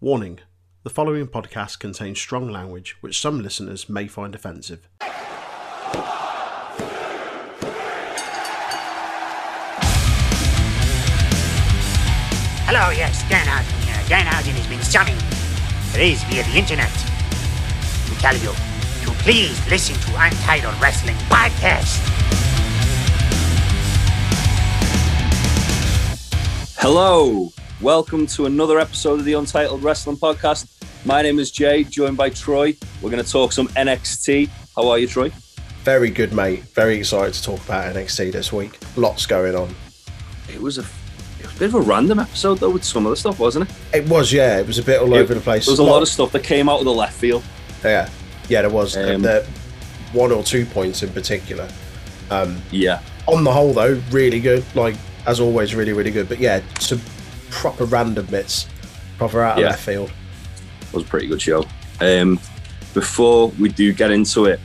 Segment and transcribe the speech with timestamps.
[0.00, 0.40] Warning
[0.82, 4.88] the following podcast contains strong language which some listeners may find offensive.
[12.66, 14.02] Hello, yes, Danhausen here.
[14.08, 15.22] Danhausen has been summoned,
[15.96, 16.92] raised via the internet,
[18.06, 18.52] to tell you
[19.06, 22.00] to please listen to Untitled Wrestling Podcast.
[26.76, 27.52] Hello,
[27.84, 30.70] welcome to another episode of the Untitled Wrestling Podcast.
[31.04, 32.74] My name is Jay, joined by Troy.
[33.02, 34.48] We're going to talk some NXT.
[34.74, 35.30] How are you, Troy?
[35.82, 36.60] Very good, mate.
[36.72, 38.78] Very excited to talk about NXT this week.
[38.96, 39.74] Lots going on.
[40.48, 40.86] It was a,
[41.38, 43.68] it was a bit of a random episode though with some of the stuff, wasn't
[43.68, 43.76] it?
[43.98, 45.66] It was, yeah, it was a bit all It- over the place.
[45.66, 47.44] There was a lot of stuff that came out of the left field.
[47.84, 48.08] Yeah,
[48.48, 48.96] yeah, there was.
[48.96, 49.46] Um, the
[50.14, 51.68] one or two points in particular.
[52.70, 54.64] Yeah, On the whole, though, really good.
[54.74, 56.28] Like, as always, really, really good.
[56.30, 57.00] But yeah, some
[57.50, 58.66] proper random bits,
[59.18, 59.70] proper out of Yeah.
[59.70, 60.10] left field.
[60.10, 61.64] it was a pretty good show.
[62.00, 62.38] Um,
[62.92, 64.60] before we do get into it,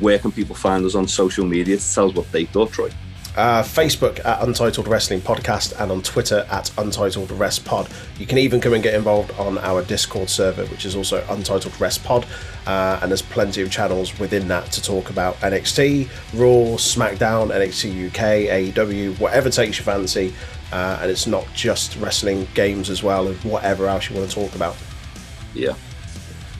[0.00, 2.90] where can people find us on social media to tell us what they thought, Troy?
[3.36, 7.88] Uh, Facebook at Untitled Wrestling Podcast and on Twitter at Untitled Rest Pod.
[8.18, 11.80] You can even come and get involved on our Discord server, which is also Untitled
[11.80, 12.26] Rest Pod.
[12.66, 18.06] Uh, and there's plenty of channels within that to talk about NXT, Raw, SmackDown, NXT
[18.08, 20.34] UK, AEW, whatever takes your fancy.
[20.72, 24.34] Uh, and it's not just wrestling games as well, and whatever else you want to
[24.34, 24.76] talk about.
[25.54, 25.74] Yeah.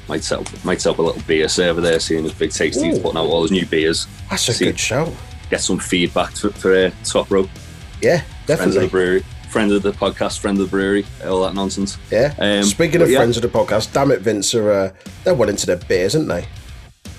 [0.09, 3.27] Might up, might up a little beer server there, seeing as Big Tasty's putting out
[3.27, 4.07] all his new beers.
[4.31, 5.13] That's a See- good show.
[5.51, 7.49] Get some feedback for, for uh, Top Rope.
[8.03, 8.89] Yeah, friends of the definitely.
[8.89, 11.97] brewery, friend of the podcast, friend of the brewery, all that nonsense.
[12.11, 12.35] Yeah.
[12.39, 13.19] Um, Speaking of yeah.
[13.19, 14.93] friends of the podcast, damn it, Vince, are uh,
[15.25, 16.47] they're well into their beers, aren't they?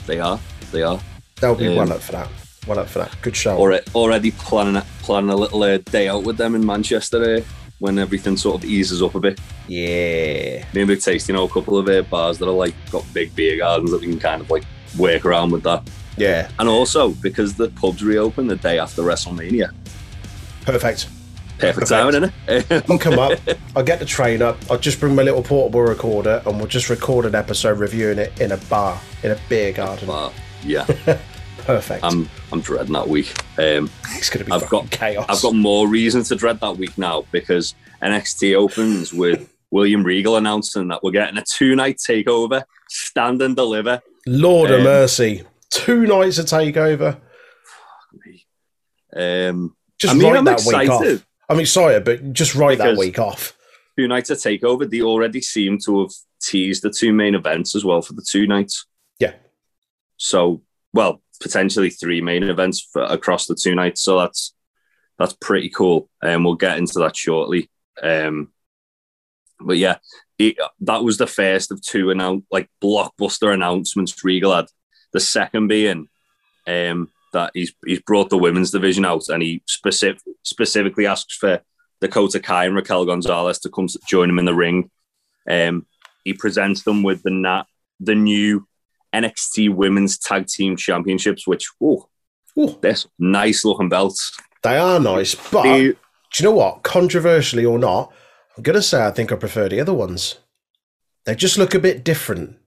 [0.07, 0.39] They are,
[0.71, 0.99] they are.
[1.41, 2.29] They'll be Um, well up for that.
[2.69, 3.17] Well up for that.
[3.23, 3.57] Good show.
[3.57, 7.41] Already, already planning a, planning a little uh, day out with them in Manchester uh,
[7.79, 9.39] when everything sort of eases up a bit.
[9.67, 10.63] Yeah.
[10.73, 13.57] Maybe Big Tasty know a couple of uh, bars that are like got big beer
[13.57, 14.65] gardens that we can kind of like
[14.99, 15.89] work around with that.
[16.15, 16.51] Yeah.
[16.59, 19.73] And also because the pubs reopen the day after WrestleMania,
[20.61, 21.07] Perfect.
[21.57, 21.87] perfect Perfect.
[21.87, 22.85] timing, innit?
[22.91, 23.39] I'll come up.
[23.75, 24.57] I'll get the train up.
[24.69, 28.39] I'll just bring my little portable recorder and we'll just record an episode reviewing it
[28.39, 30.05] in a bar, in a beer garden.
[30.07, 30.33] but
[30.63, 30.85] yeah,
[31.69, 32.03] Perfect.
[32.03, 33.31] I'm I'm dreading that week.
[33.59, 35.27] Um, it's going to be I've got- chaos.
[35.29, 40.37] I've got more reason to dread that week now because NXT opens with William Regal
[40.37, 44.01] announcing that we're getting a two night takeover, stand and deliver.
[44.25, 45.43] Lord of um, mercy.
[45.69, 47.19] Two nights of takeover.
[49.15, 51.17] Um, Just I mean, write I'm that week excited.
[51.19, 51.25] off.
[51.49, 53.55] I'm excited, but just write that Because- week off.
[53.95, 54.89] two nights of takeover.
[54.89, 58.47] They already seem to have teased the two main events as well for the two
[58.47, 58.87] nights.
[59.19, 59.33] Yeah.
[60.17, 60.63] So,
[60.93, 64.01] well, potentially three main events for, across the two nights.
[64.01, 64.53] So that's
[65.17, 67.69] that's pretty cool, and we'll get into that shortly.
[68.01, 68.51] Um,
[69.59, 69.97] but yeah,
[70.37, 74.67] it, that was the first of two announce like blockbuster announcements Regal had.
[75.11, 76.07] The second being
[76.67, 81.61] um, that he's he's brought the women's division out, and he specific, specifically asks for
[81.99, 84.89] Dakota Kai and Raquel Gonzalez to come to join him in the ring.
[85.49, 85.85] Um,
[86.23, 87.65] he presents them with the na-
[87.99, 88.67] the new
[89.13, 92.07] NXT Women's Tag Team Championships, which oh,
[92.81, 94.35] this nice looking belts.
[94.63, 95.91] they are nice, but They-
[96.31, 96.83] do you know what?
[96.83, 98.13] Controversially or not,
[98.55, 100.35] I'm going to say I think I prefer the other ones.
[101.25, 102.57] They just look a bit different.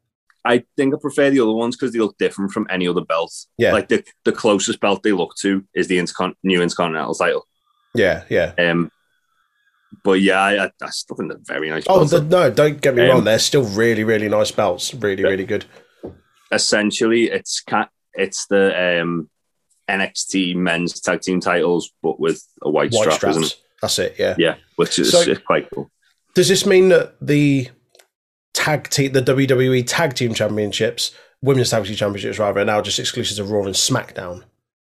[0.45, 3.33] I think I prefer the other ones because they look different from any other belt.
[3.59, 3.73] Yeah.
[3.73, 7.47] like the, the closest belt they look to is the Intercon- new Intercontinental title.
[7.95, 8.53] Yeah, yeah.
[8.59, 8.91] Um,
[10.03, 11.85] but yeah, I, I, still think they're very nice.
[11.87, 12.51] Oh the, no!
[12.51, 13.25] Don't get me Um, wrong.
[13.25, 14.95] They're still really, really nice belts.
[14.95, 15.29] Really, Yeah.
[15.29, 15.67] really good.
[16.53, 17.65] Essentially it's
[18.15, 19.29] it's the um,
[19.89, 23.57] NXT men's tag team titles, but with a white, White strap, isn't it?
[23.81, 24.17] That's it.
[24.19, 24.35] Yeah.
[24.39, 25.91] Yeah, which is So- quite cool.
[26.35, 27.69] Does this mean that the
[28.55, 32.99] tag team, the WWE Tag Team Championships, Women's Tag Team Championships, rather, are now just
[32.99, 34.43] exclusive to Raw and SmackDown?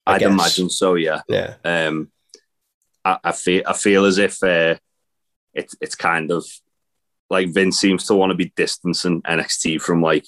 [0.06, 0.30] I I'd guess.
[0.32, 0.96] imagine so.
[0.96, 1.22] Yeah.
[1.30, 1.54] Yeah.
[1.64, 2.12] Um,
[3.06, 4.76] I, I feel I feel as if uh,
[5.54, 6.46] it's it's kind of
[7.30, 10.26] like Vince seems to want to be distancing NXT from like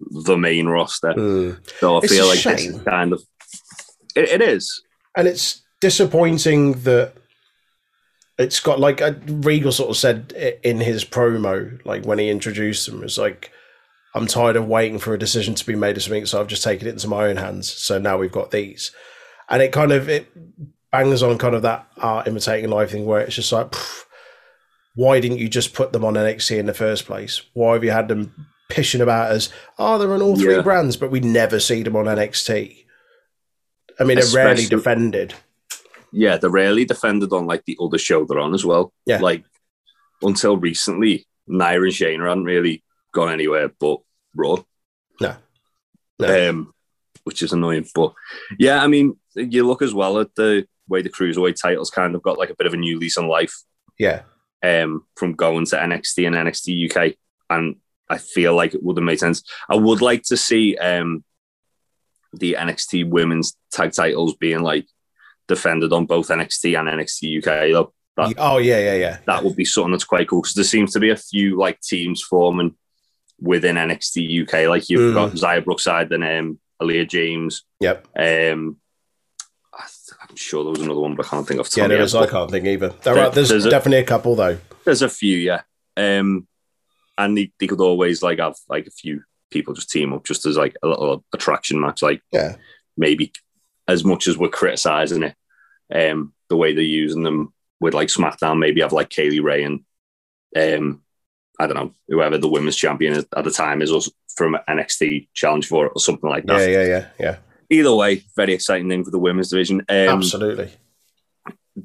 [0.00, 1.12] the main roster.
[1.12, 1.58] Mm.
[1.78, 3.22] So I It's feel a like this is kind of
[4.14, 4.82] it, it is.
[5.16, 7.14] And it's disappointing that
[8.38, 12.86] it's got like uh, Regal sort of said in his promo, like when he introduced
[12.86, 13.50] them, it's like,
[14.14, 16.64] I'm tired of waiting for a decision to be made or something, so I've just
[16.64, 17.70] taken it into my own hands.
[17.70, 18.92] So now we've got these.
[19.48, 20.28] And it kind of it
[20.90, 24.04] bangs on kind of that art imitating life thing where it's just like, pff,
[24.94, 27.42] why didn't you just put them on NXT in the first place?
[27.54, 30.62] Why have you had them pishing about as, oh, they're on all three Yeah.
[30.62, 32.84] brands, but we never see them on NXT?
[34.00, 35.34] I mean, they're rarely defended.
[36.12, 38.92] Yeah, they're rarely defended on like the other show they're on as well.
[39.06, 39.18] Yeah.
[39.20, 39.44] Like
[40.22, 42.82] until recently, Nia and Shayna hadn't really
[43.12, 43.98] gone anywhere but
[44.34, 44.56] Raw.
[45.20, 45.36] No.
[46.18, 46.50] No.
[46.50, 46.74] Um,
[47.24, 47.86] which is annoying.
[47.94, 48.12] But
[48.58, 52.22] yeah, I mean, you look as well at the way the cruiserweight titles kind of
[52.22, 53.54] got like a bit of a new lease on life
[53.98, 54.22] Yeah.
[54.62, 57.14] um, from going to NXT and NXT UK,
[57.50, 57.76] and
[58.12, 59.42] I feel like it would have made sense.
[59.68, 61.24] I would like to see um,
[62.32, 64.86] the NXT women's tag titles being like
[65.48, 67.72] defended on both NXT and NXT UK.
[67.72, 69.18] Though that Oh yeah, yeah, yeah.
[69.26, 71.80] that would be something that's quite cool because there seems to be a few like
[71.80, 72.74] teams forming
[73.40, 74.68] within NXT UK.
[74.68, 75.14] Like you've Mm.
[75.14, 77.64] got Xia Brookside and um, Aleah James.
[77.80, 78.06] Yep.
[78.16, 78.76] Um,
[79.74, 81.68] I th- I'm sure there was another one, but I can't think of.
[81.76, 82.14] Yeah, there is.
[82.14, 82.90] I can't think either.
[83.02, 84.58] There are, there's, There's a- definitely a couple though.
[84.84, 85.62] There's a few, yeah.
[85.96, 86.46] Um,
[87.18, 90.46] and they, they could always like have like a few people just team up just
[90.46, 92.56] as like a little attraction match, like Yeah.
[92.96, 93.32] maybe
[93.88, 95.34] as much as we're criticizing it,
[95.94, 99.64] um, the way they're using them with like SmackDown, maybe have like Kay Lee Ray
[99.64, 99.80] and
[100.56, 101.02] um,
[101.60, 105.28] I don't know whoever the women's champion is at the time is us from NXT
[105.34, 106.60] challenge for it or something like that.
[106.60, 107.36] Yeah, yeah, yeah, yeah.
[107.70, 109.80] Either way, very exciting thing for the women's division.
[109.88, 110.70] Um, Absolutely.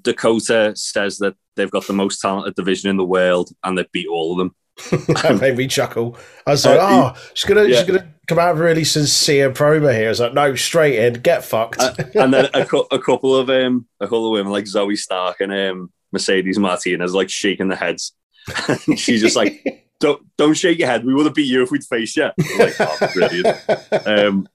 [0.01, 4.07] Dakota says that they've got the most talented division in the world and they beat
[4.07, 4.55] all of them.
[4.91, 6.17] that made me chuckle.
[6.45, 7.77] I was like, Uh, oh, she's gonna yeah.
[7.77, 10.07] she's gonna come out with a really sincere promo here.
[10.07, 11.79] I was like, no, straight in, get fucked.
[11.79, 15.41] Uh, and then a, a couple of um, a couple of women like Zoey Stark
[15.41, 18.13] and um, Mercedes Martinez like shaking their heads.
[18.95, 21.05] she's just like, "Don't don't shake your head.
[21.05, 23.47] We would have beat you if we'd faced you." Like, oh, brilliant.
[24.05, 24.47] Um,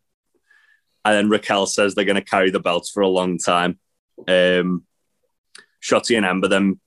[1.05, 3.79] and then Raquel says they're going to carry the belts for a long time.
[4.29, 4.85] Um,
[5.83, 6.79] Shotzi and Ember then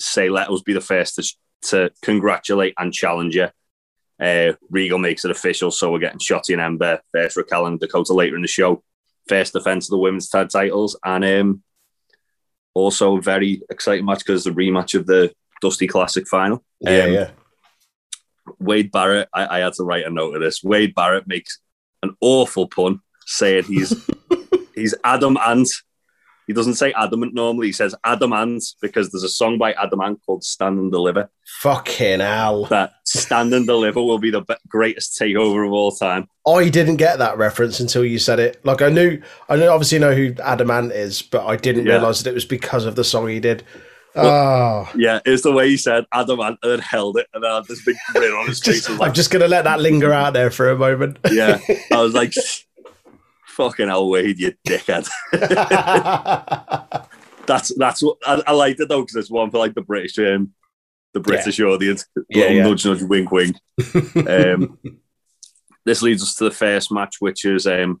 [0.00, 1.34] say, "Let us be the first to,
[1.68, 3.48] to congratulate and challenge you."
[4.20, 8.12] Uh, Regal makes it official, so we're getting Shotzi and Ember first, Raquel and Dakota
[8.14, 8.82] later in the show.
[9.28, 11.62] First defense of the women's tag titles, and um,
[12.74, 16.64] also a very exciting match because the rematch of the Dusty Classic final.
[16.80, 17.30] yeah, Um, yeah.
[18.58, 20.62] Wade Barrett, I, I had to write a note of this.
[20.62, 21.60] Wade Barrett makes
[22.02, 23.94] an awful pun saying he's
[24.74, 25.68] he's Adam Ant.
[26.46, 27.68] He doesn't say adamant normally.
[27.68, 31.30] He says adamant because there's a song by Adam Ant called "Stand and Deliver."
[31.60, 32.64] Fucking hell.
[32.66, 36.28] That "Stand and Deliver" will be the greatest takeover of all time.
[36.46, 38.60] I didn't get that reference until you said it.
[38.64, 41.92] Like I knew, I knew, obviously know who Adam Ant is, but I didn't Yeah.
[41.94, 43.62] realize that it was because of the song he did.
[44.14, 47.82] Oh, Yeah, it's the way he said Adamant and then held it, and had this
[47.84, 48.76] big grin on his face.
[48.78, 51.18] just, was I'm just gonna let that linger out there for a moment.
[51.30, 51.58] yeah,
[51.92, 52.34] I was like,
[53.70, 55.08] "Fucking hell, Wade, you dickhead."
[57.46, 60.18] that's that's what I, I liked it though because it's one for like the British
[60.18, 60.52] um,
[61.14, 62.06] the British audience.
[62.28, 62.62] Yeah, Little yeah.
[62.64, 63.56] nudge, nudge, wink, wink.
[64.28, 64.78] Um,
[65.84, 68.00] this leads us to the first match, which is um,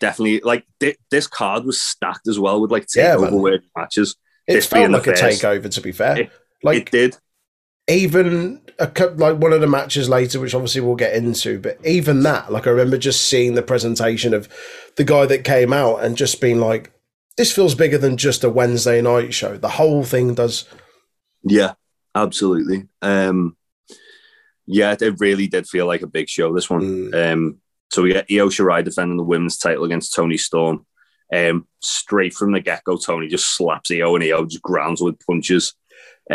[0.00, 3.40] definitely like thi- this card was stacked as well with like Yeah, takeover man.
[3.40, 4.16] word matches.
[4.48, 6.22] it This felt being like a takeover, to be fair.
[6.22, 6.30] It-
[6.62, 7.16] like it did,
[7.90, 11.78] even a cou- like one of the matches later, which obviously we'll get into, but
[11.84, 14.48] even that, like I remember just seeing the presentation of
[14.96, 16.92] the guy that came out and just being like,
[17.36, 20.66] "This feels bigger than just a Wednesday night show." The whole thing does.
[21.42, 21.74] yeah,
[22.14, 22.88] absolutely.
[23.02, 23.56] Um,
[24.66, 26.54] yeah, it really did feel like a big show.
[26.54, 26.82] This one.
[27.10, 27.32] Mm.
[27.32, 27.58] Um,
[27.90, 30.86] so we get Io Shirai defending the women's title against Toni Storm.
[31.32, 35.18] Um, straight from the get go, Toni just slaps Io and Io just grounds with
[35.26, 35.74] punches.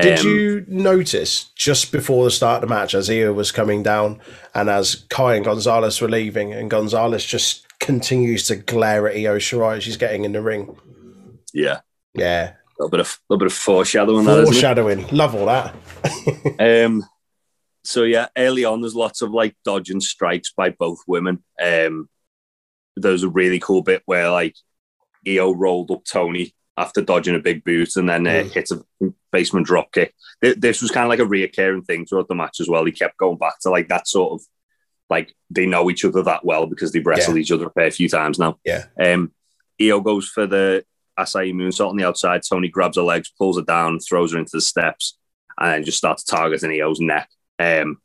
[0.01, 3.81] Did Um, you notice just before the start of the match, as Io was coming
[3.81, 4.19] down
[4.53, 9.37] and as Kai and Gonzalez were leaving, and Gonzalez just continues to glare at Io
[9.37, 10.75] Shirai as she's getting in the ring?
[11.53, 11.79] Yeah,
[12.13, 14.25] Yeah, a little bit of little bit of foreshadowing.
[14.25, 14.51] That, isn't it?
[14.53, 15.07] foreshadowing.
[15.09, 15.75] Love all that.
[16.85, 17.05] Um,
[17.83, 21.43] so yeah, early on, there's lots of like dodging strikes by both women.
[21.61, 22.09] Um,
[22.97, 24.55] there was a really cool bit where like
[25.27, 28.51] Io rolled up Toni after dodging a big boot and then uh, Mm.
[28.51, 28.83] hit a
[29.31, 30.13] basement drop kick.
[30.43, 32.83] Th- This was kind of like a reoccurring thing throughout the match as well.
[32.85, 34.45] He kept going back to like that sort of
[35.09, 38.09] like they know each other that well because they've wrestled each other a fair few
[38.09, 38.57] times now.
[38.65, 38.85] Yeah.
[38.99, 39.31] Um,
[39.81, 40.83] Io goes for the
[41.17, 42.41] Asai moonsault on the outside.
[42.47, 45.17] Toni grabs her legs, pulls her down, throws her into the steps,
[45.59, 47.29] and then just starts targeting Io's neck.
[47.59, 48.01] Um,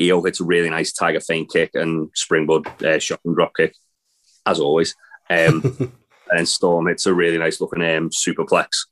[0.00, 3.74] Io hits a really nice tiger feint kick and springboard uh, and drop kick,
[4.46, 4.94] as always.
[5.28, 5.92] Um,
[6.30, 8.86] and Storm hits a really nice looking um, superplex.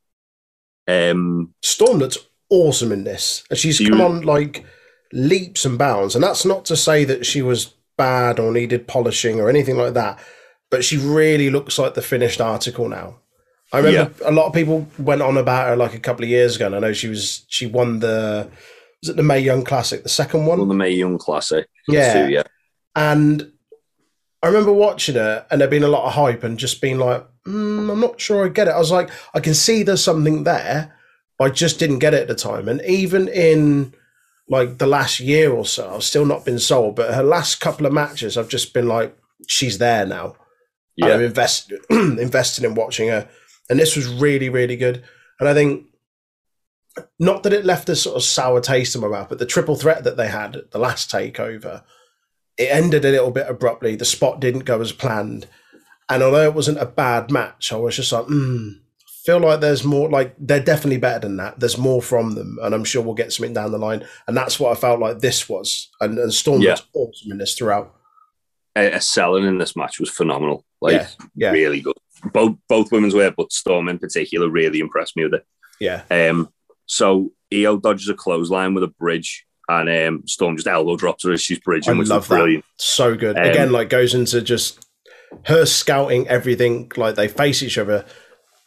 [0.87, 2.19] Um, Storm looks
[2.51, 3.45] awesome in this.
[3.51, 4.65] And she's You- come on like
[5.13, 6.15] leaps and bounds.
[6.15, 9.95] And that's not to say that she was bad or needed polishing or anything like
[9.95, 10.19] that.
[10.71, 13.17] But she really looks like the finished article now.
[13.73, 16.57] I remember a lot of people went on about her like a couple of years
[16.57, 18.49] ago, and I know she was she won the
[19.03, 20.67] was it the Mae Young Classic, the second one?
[20.67, 21.67] the Mae Young Classic.
[21.87, 22.27] Yeah.
[22.27, 22.43] Too, yeah.
[22.97, 23.53] And
[24.43, 27.27] I remember watching it and there being a lot of hype and just being like,
[27.47, 28.73] mm, I'm not sure I get it.
[28.73, 30.95] I was like, I can see there's something there,
[31.41, 32.69] I just didn't get it at the time.
[32.69, 33.95] And even in
[34.49, 36.97] like the last year or so, I've still not been sold.
[36.97, 39.17] But her last couple of matches, I've just been like,
[39.47, 40.37] she's there now.
[40.97, 41.15] Yeah.
[41.15, 43.29] I'm invest, invested in watching her.
[43.71, 45.05] And this was really, really good.
[45.39, 45.85] And I think,
[47.21, 49.77] not that it left a sort of sour taste in my mouth, but the triple
[49.77, 51.85] threat that they had at the last takeover,
[52.59, 53.97] it ended a little bit abruptly.
[53.97, 55.47] The spot didn't go as planned.
[56.11, 58.71] And although it wasn't a bad match, I was just like, hmm,
[59.25, 61.61] feel like there's more, like, they're definitely better than that.
[61.61, 62.59] There's more from them.
[62.63, 64.07] And I'm sure we'll get something down the line.
[64.27, 65.91] And that's what I felt like this was.
[66.01, 66.73] And, and Storm yeah.
[66.73, 67.95] was awesome in this throughout.
[68.75, 70.65] A, selling in this match was phenomenal.
[70.81, 71.09] Like, yeah.
[71.35, 71.51] yeah.
[71.51, 71.97] really good.
[72.33, 75.47] Both both women's wear, but Storm in particular really impressed me with it.
[75.79, 76.03] Yeah.
[76.11, 76.49] Um.
[76.87, 81.33] So Io dodges a clothesline with a bridge, and um, Storm just elbow drops her
[81.33, 82.65] as she's bridging, I which love was brilliant.
[82.65, 82.83] That.
[82.83, 83.37] So good.
[83.37, 84.87] Um, Again, like goes into just
[85.45, 86.91] her scouting everything.
[86.97, 88.05] Like they face each other.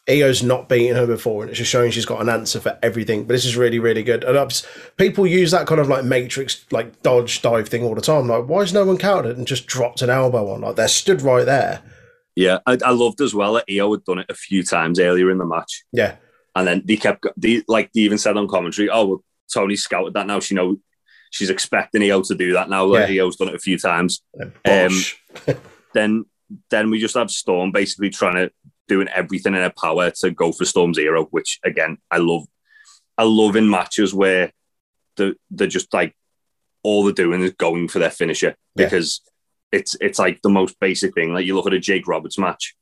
[0.10, 3.24] Io's not beaten her before, and it's just showing she's got an answer for everything.
[3.24, 4.24] But this is really, really good.
[4.24, 4.64] And
[4.98, 8.28] people use that kind of like matrix, like dodge dive thing all the time.
[8.28, 10.62] Like, why has no one counted and just dropped an elbow on?
[10.62, 11.82] Like, they're stood right there.
[12.36, 15.30] Yeah, I, I loved as well that Io had done it a few times earlier
[15.30, 15.84] in the match.
[15.92, 16.16] Yeah,
[16.56, 20.14] and then they kept, they, like they even said on commentary, "Oh, well, Toni scouted
[20.16, 20.40] that now.
[20.40, 20.78] She know
[21.32, 22.86] she's expecting Io to do that now.
[22.86, 23.24] Like yeah.
[23.24, 24.22] Io's done it a few times."
[24.70, 24.94] Um,
[25.96, 26.26] then
[26.70, 28.52] then we just have Storm basically trying to
[28.88, 32.44] doing everything in her power to go for Storm Zero, which again I love.
[33.18, 34.52] I love in matches where
[35.16, 36.16] the they're just like
[36.84, 39.22] all they're doing is going for their finisher because
[39.72, 39.80] yeah.
[39.80, 41.34] it's it's like the most basic thing.
[41.34, 42.76] Like you look at a Jake Roberts match,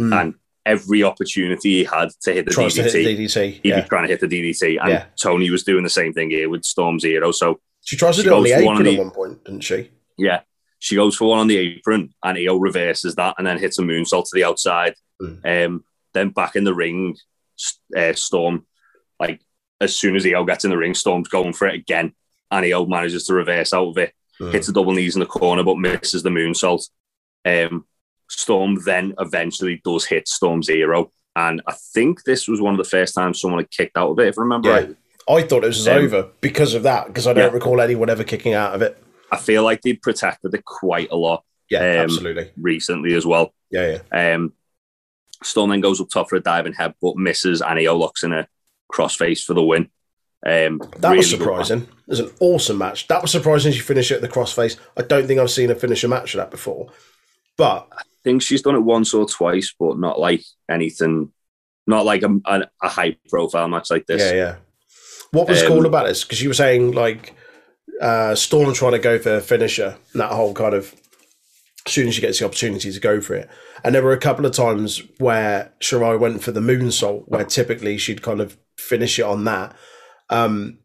[0.00, 0.18] mm.
[0.18, 3.52] and every opportunity he had to hit the Tries DDT, hit DDT.
[3.62, 3.80] he'd yeah.
[3.82, 5.04] be trying to hit the DDT, and yeah.
[5.20, 7.32] Toni was doing the same thing here with Storm Zero.
[7.32, 9.90] So she tries to do it on the apron the, at one point, didn't she?
[10.18, 10.40] Yeah,
[10.80, 13.82] she goes for one on the apron, and Io reverses that and then hits a
[13.82, 14.94] moonsault to the outside.
[15.22, 15.66] Mm.
[15.66, 17.16] Um, then back in the ring,
[17.96, 18.66] uh, Storm,
[19.20, 19.40] like
[19.80, 22.12] as soon as Io gets in the ring, Storm's going for it again,
[22.50, 24.50] and Io manages to reverse out of it, mm.
[24.50, 26.88] hits the double knees in the corner, but misses the moonsault.
[27.44, 27.84] Um,
[28.28, 32.90] Storm then eventually does hit Storm Zero, and I think this was one of the
[32.90, 34.74] first times someone had kicked out of it, if I remember yeah.
[34.74, 34.96] right.
[35.28, 37.54] I thought it was um, over because of that, because I don't yeah.
[37.54, 39.02] recall anyone ever kicking out of it.
[39.30, 41.44] I feel like they protected it quite a lot.
[41.68, 42.50] Yeah, um, absolutely.
[42.56, 43.52] Recently as well.
[43.70, 44.34] Yeah, yeah.
[44.34, 44.52] Um,
[45.42, 48.46] Storm then goes up top for a diving headbutt, misses, and Io locks in a
[48.92, 49.90] crossface for the win.
[50.44, 51.82] Um, that really was surprising.
[51.82, 53.08] It was an awesome match.
[53.08, 54.78] That was surprising she finished it at the crossface.
[54.96, 56.92] I don't think I've seen her finish a match of that before.
[57.56, 61.32] But I think she's done it once or twice, but not like anything,
[61.86, 64.22] not like a, a, a high profile match like this.
[64.22, 64.56] Yeah, yeah.
[65.32, 66.24] What was um, cool about this?
[66.24, 67.34] Because you were saying like
[68.00, 70.94] uh, Storm trying to go for a finisher, and that whole kind of
[71.86, 73.48] as soon as she gets the opportunity to go for it.
[73.84, 77.96] And there were a couple of times where Shirai went for the moonsault, where typically
[77.96, 79.74] she'd kind of finish it on that.
[80.28, 80.78] Um,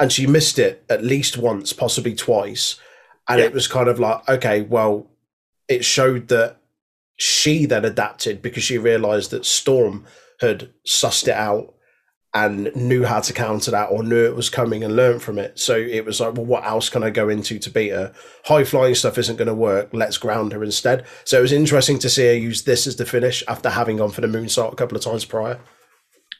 [0.00, 2.80] and she missed it at least once, possibly twice.
[3.28, 3.46] And yeah.
[3.46, 5.10] it was kind of like, okay, well,
[5.68, 6.56] it showed that
[7.16, 10.04] she then adapted because she realized that Storm
[10.40, 11.74] had sussed it out
[12.44, 15.58] and knew how to counter that or knew it was coming and learned from it.
[15.58, 18.14] So it was like, well, what else can I go into to beat her?
[18.44, 19.88] High flying stuff isn't going to work.
[19.92, 21.04] Let's ground her instead.
[21.24, 24.10] So it was interesting to see her use this as the finish after having gone
[24.10, 25.58] for the moonsault a couple of times prior.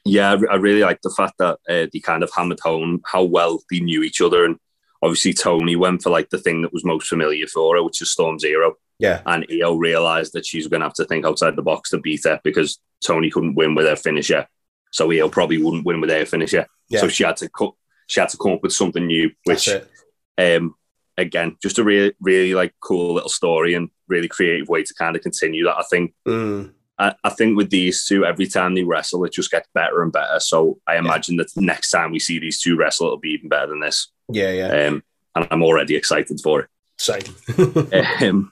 [0.05, 3.61] Yeah, I really like the fact that uh, they kind of hammered home how well
[3.69, 4.45] they knew each other.
[4.45, 4.57] And
[5.03, 8.11] obviously, Toni went for like the thing that was most familiar for her, which is
[8.11, 8.75] Storm Zero.
[8.99, 9.21] Yeah.
[9.25, 12.23] And Io realized that she's going to have to think outside the box to beat
[12.23, 14.47] her because Toni couldn't win with her finisher.
[14.91, 16.67] So Io probably wouldn't win with her finisher.
[16.89, 17.01] Yeah.
[17.01, 17.73] So she had to cut.
[18.07, 19.69] She had to come up with something new, which,
[20.37, 20.73] um,
[21.15, 25.15] again, just a really, really like cool little story and really creative way to kind
[25.15, 25.77] of continue that.
[25.77, 26.13] I think.
[26.27, 26.73] Mm.
[26.97, 30.11] I, I, think with these two, every time they wrestle, it just gets better and
[30.11, 30.37] better.
[30.41, 31.43] So I imagine yeah.
[31.43, 34.11] that next time we see these two wrestle, it'll be even better than this.
[34.27, 34.87] Yeah, yeah.
[34.87, 35.03] Um,
[35.33, 36.69] and I'm already excited for it.
[36.97, 37.21] Same.
[38.21, 38.51] um,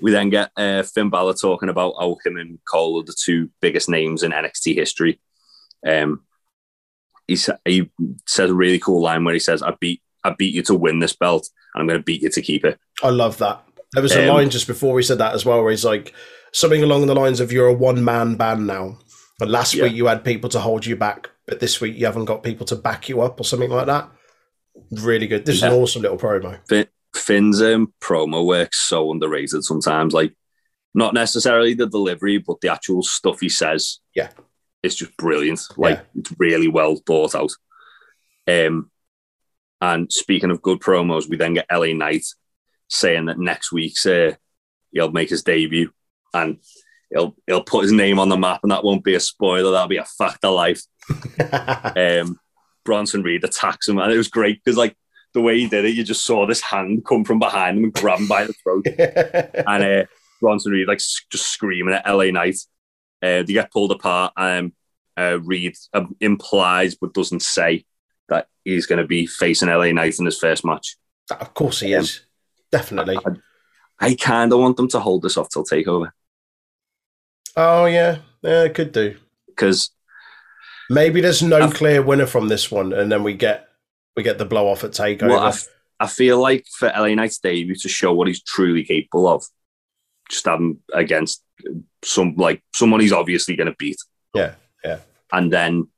[0.00, 3.50] we then get uh, Finn Balor talking about how him and Cole are the two
[3.60, 5.20] biggest names in NXT history.
[5.86, 6.26] Um,
[7.26, 7.90] he, he
[8.26, 10.98] says a really cool line where he says, "I beat I beat you to win
[10.98, 13.62] this belt, and I'm going to beat you to keep it." I love that.
[13.92, 16.12] There was a um, line just before he said that as well, where he's like
[16.52, 18.98] something along the lines of, "You're a one man band now."
[19.38, 19.84] But last yeah.
[19.84, 22.66] week you had people to hold you back, but this week you haven't got people
[22.66, 24.10] to back you up or something like that.
[24.90, 25.44] Really good.
[25.44, 25.68] This yeah.
[25.68, 26.58] is an awesome little promo.
[26.68, 30.14] Finn, Finn's um, promo works so underrated sometimes.
[30.14, 30.34] Like,
[30.94, 33.98] not necessarily the delivery, but the actual stuff he says.
[34.14, 34.30] Yeah
[34.86, 35.60] it's just brilliant.
[35.76, 36.20] Like yeah.
[36.20, 37.52] it's really well thought out.
[38.48, 38.90] Um,
[39.80, 42.24] and speaking of good promos, we then get LA Knight
[42.88, 44.34] saying that next week's uh,
[44.92, 45.90] he'll make his debut
[46.32, 46.58] and
[47.10, 49.72] he'll he'll put his name on the map, and that won't be a spoiler.
[49.72, 50.82] That'll be a fact of life.
[51.96, 52.38] um,
[52.84, 54.96] Bronson Reed attacks him, and it was great because like
[55.34, 57.92] the way he did it, you just saw this hand come from behind him and
[57.92, 58.86] grab him by the throat.
[59.66, 60.04] and uh,
[60.40, 61.00] Bronson Reed like
[61.30, 62.56] just screaming at LA Knight.
[63.22, 64.32] Uh, they get pulled apart.
[64.36, 64.72] And
[65.16, 67.84] uh, Reed um, implies but doesn't say
[68.28, 70.96] that he's going to be facing LA Knight in his first match.
[71.30, 72.20] of course he is.
[72.72, 73.18] Definitely.
[73.98, 76.10] I kind of want them to hold this off till Takeover
[77.56, 79.16] Oh yeah, yeah, could do.
[79.46, 79.90] because
[80.90, 83.68] Maybe there's no I've- clear winner from this one, and then we get
[84.16, 85.28] we get the blow off at Takeover.
[85.30, 85.68] well, I, f-
[85.98, 89.44] I feel like for LA Knight's debut to show what he's truly capable of,
[90.30, 91.42] just have him against
[92.04, 93.96] some like someone he's obviously going to beat,
[94.34, 94.98] yeah, yeah.
[95.32, 95.88] and then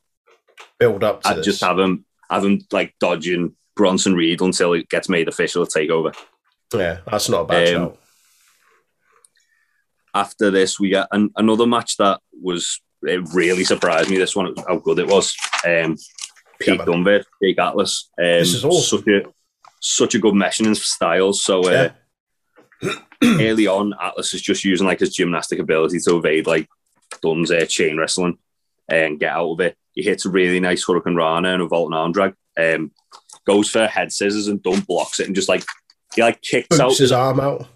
[0.78, 4.88] Build up to I'd just have him have him like dodging Bronson Reed until it
[4.88, 6.14] gets made official at Takeover.
[6.74, 7.98] yeah, that's not a bad Um, shout.
[10.14, 14.18] after this, we got an, another match that was it really surprised me.
[14.18, 15.34] This one, how good it was.
[15.66, 15.96] Um,
[16.60, 16.86] Pete man.
[16.86, 18.10] Dunbar, Jake Atlas.
[18.18, 18.98] Um, This is awesome.
[19.00, 19.22] Such a,
[19.80, 21.42] such a good meshing in styles.
[21.42, 21.90] So uh,
[23.22, 26.68] early on, Atlas is just using like his gymnastic ability to evade like
[27.22, 28.38] Dunn's uh, chain wrestling
[28.88, 29.76] and get out of it.
[29.92, 32.34] He hits a really nice Hurricanrana and a Vault and arm drag.
[32.58, 32.92] Um,
[33.46, 35.64] goes for head scissors and Dunn blocks it and just like
[36.14, 37.66] he like kicks out his arm out.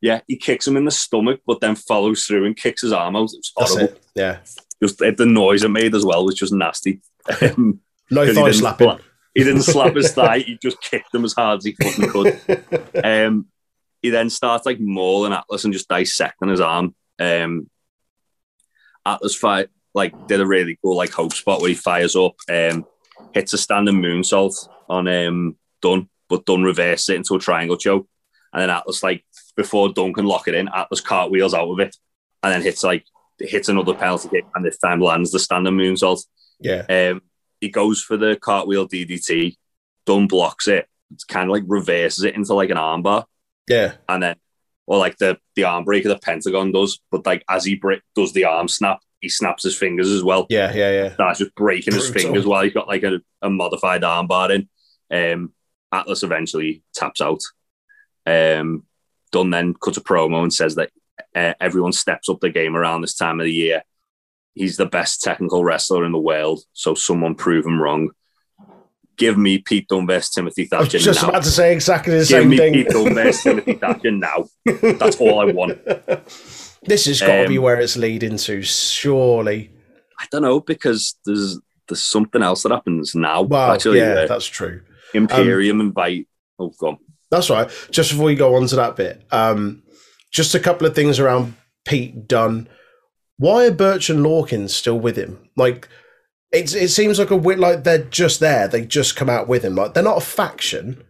[0.00, 3.16] yeah, he kicks him in the stomach, but then follows through and kicks his arm
[3.16, 3.30] out.
[3.32, 3.94] It was horrible.
[3.94, 4.02] it.
[4.14, 4.38] Yeah.
[4.82, 7.00] Just the noise it made as well was just nasty.
[7.40, 8.88] Um, No thigh didn't slapping.
[8.88, 9.00] slap-
[9.34, 10.40] he didn't slap his thigh.
[10.40, 12.40] He just kicked him as hard as he fucking could.
[13.04, 13.46] Um,
[14.02, 16.94] he then starts like mauling Atlas and just dissecting his arm.
[17.18, 17.70] Um,
[19.06, 22.84] Atlas fight like did a really cool like hope spot where he fires up, um,
[23.32, 28.08] hits a standing moonsault on um Dunn, but Dunn reverses it into a triangle choke,
[28.52, 29.24] and then Atlas like
[29.56, 31.96] before Dunn can lock it in, Atlas cartwheels out of it,
[32.42, 33.04] and then hits like
[33.38, 36.24] hits another penalty kick, and this time lands the standing moonsault.
[36.60, 36.84] yeah.
[36.88, 37.22] Um,
[37.60, 39.56] he goes for the cartwheel DDT.
[40.04, 40.88] Dunn blocks it.
[41.12, 43.24] It's kind of like reverses it into like an armbar,
[43.68, 43.94] Yeah.
[44.08, 44.36] and then
[44.86, 47.00] or like the the arm breaker the Pentagon does.
[47.10, 50.46] But like as he break, does the arm snap, he snaps his fingers as well.
[50.50, 50.72] Yeah.
[50.72, 50.90] Yeah.
[50.90, 51.14] Yeah.
[51.16, 54.68] That's just breaking his fingers while he's got like a, a modified armbar in.
[55.10, 55.52] Um,
[55.92, 57.40] Atlas eventually taps out.
[58.26, 58.84] Um,
[59.30, 60.90] Dunn then cuts a promo and says that
[61.34, 63.82] uh, everyone steps up the game around this time of the year.
[64.54, 68.10] He's the best technical wrestler in the world, so someone prove him wrong.
[69.16, 70.96] Give me Pete Dunbar, Timothy Thatcher.
[70.96, 71.28] I was just now.
[71.28, 72.72] about to say exactly the Give same me thing.
[72.74, 74.48] Pete Dunbar, Timothy Thatcher now.
[74.64, 75.78] That's all I want.
[76.84, 79.70] This has got to be Um, where it's leading to, surely.
[80.18, 83.42] I don't know because there's there's something else that happens now.
[83.42, 84.82] Well, actually, yeah, that's true.
[85.14, 86.26] Imperium invite.
[86.58, 86.98] Oh, go on.
[87.30, 87.70] That's right.
[87.92, 89.84] Just before we go on to that bit, um,
[90.32, 92.68] just a couple of things around Pete Dunn.
[93.38, 95.38] Why are Burch and Lorcan still with him?
[95.56, 95.88] Like,
[96.52, 98.68] it's it seems like a like they're just there.
[98.68, 99.74] They just come out with him.
[99.74, 101.02] Like they're not a faction.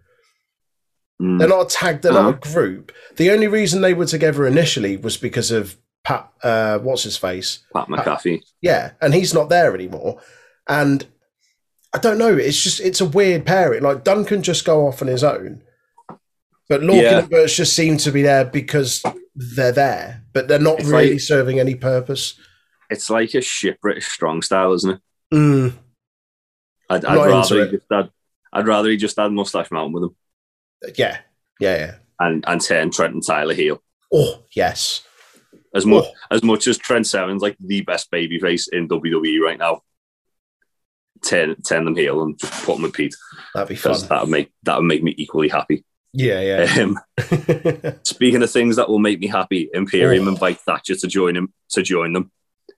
[1.20, 1.38] Mm.
[1.38, 2.02] They're not a tag.
[2.02, 2.92] They're not a group.
[3.16, 6.30] The only reason they were together initially was because of Pat.
[6.42, 7.60] Uh, what's his face?
[7.74, 8.42] Pat McAfee.
[8.60, 10.20] Yeah, and he's not there anymore.
[10.68, 11.06] And
[11.92, 12.36] I don't know.
[12.36, 13.82] It's just it's a weird pairing.
[13.82, 15.62] Like Duncan just go off on his own,
[16.68, 17.18] but Lorcan Yeah.
[17.20, 19.02] and Burch just seem to be there because
[19.34, 22.34] they're there, but they're not It's really like- serving any purpose.
[22.90, 25.00] It's like a shit British strong style, isn't it?
[25.32, 25.72] Mm,
[26.90, 28.10] I'd, I'd rather he just had,
[28.52, 30.16] I'd rather he just had Mustache Mountain with him
[30.96, 31.18] yeah,
[31.60, 31.94] yeah, yeah.
[32.20, 33.82] and and turn Trent and Tyler heel.
[34.12, 35.02] Oh yes,
[35.74, 36.12] As much Oh.
[36.30, 39.80] as much as Trent Seven's like the best babyface in WWE right now.
[41.24, 43.14] Turn turn them heel and just put them with Pete
[43.54, 43.96] that'd be fun.
[44.08, 45.84] that would make that would make me equally happy.
[46.12, 46.82] Yeah, yeah.
[46.82, 46.98] Um,
[48.02, 50.30] speaking of things that will make me happy, Imperium Oh.
[50.32, 52.32] invite Thatcher to join him to join them.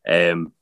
[0.06, 0.52] Um,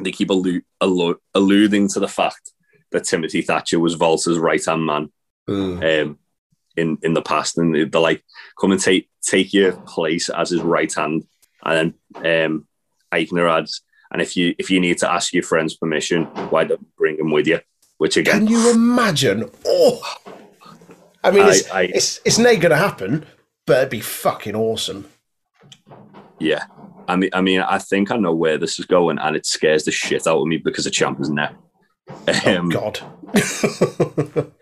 [0.00, 2.52] they keep allu- allu- alluding to the fact
[2.92, 5.10] that Timothy Thatcher was Walter's right hand man
[5.48, 6.02] Mm.
[6.02, 6.18] um,
[6.76, 8.22] in in the past, and they're like,
[8.60, 11.24] "Come and take take your place as his right hand."
[11.64, 12.66] And then um,
[13.12, 13.80] Aichner adds,
[14.12, 17.30] "And if you if you need to ask your friend's permission, why don't bring him
[17.30, 17.60] with you?"
[17.96, 19.50] Which again, Can you imagine?
[19.66, 20.00] Oh,
[21.24, 23.24] I mean, I- it's I- it's it's not going to happen,
[23.66, 25.06] but it'd be fucking awesome.
[26.38, 26.64] Yeah.
[27.08, 29.84] I mean, I mean, I think I know where this is going, and it scares
[29.84, 31.54] the shit out of me because of Ciampa's neck.
[32.10, 33.00] Oh Um, God.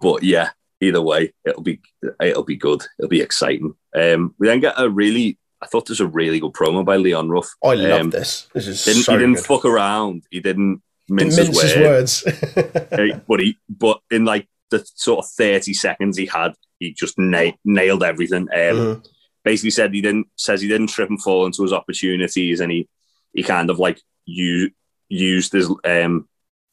[0.00, 1.80] but yeah, either way, it'll be
[2.22, 2.84] it'll be good.
[2.98, 3.74] It'll be exciting.
[3.94, 7.28] Um, we then get a really, I thought was a really good promo by Leon
[7.28, 7.50] Ruff.
[7.64, 8.48] I love Um, this.
[8.54, 9.44] This is Didn't, so he didn't good.
[9.46, 10.24] fuck around.
[10.30, 12.24] He didn't mince, Didn't mince his, words.
[12.26, 13.20] words.
[13.28, 17.52] But he, but in like the sort of thirty seconds he had, he just na-
[17.64, 18.42] nailed everything.
[18.42, 19.06] Um, Mhm.
[19.44, 22.88] Basically said he didn't says he didn't trip and fall into his opportunities and he
[23.32, 24.70] he kind of like you
[25.08, 26.28] used his um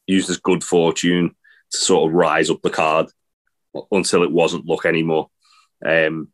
[0.06, 1.36] used his good fortune
[1.72, 3.08] to sort of rise up the card
[3.92, 5.30] until it wasn't luck anymore.
[5.86, 6.30] Um,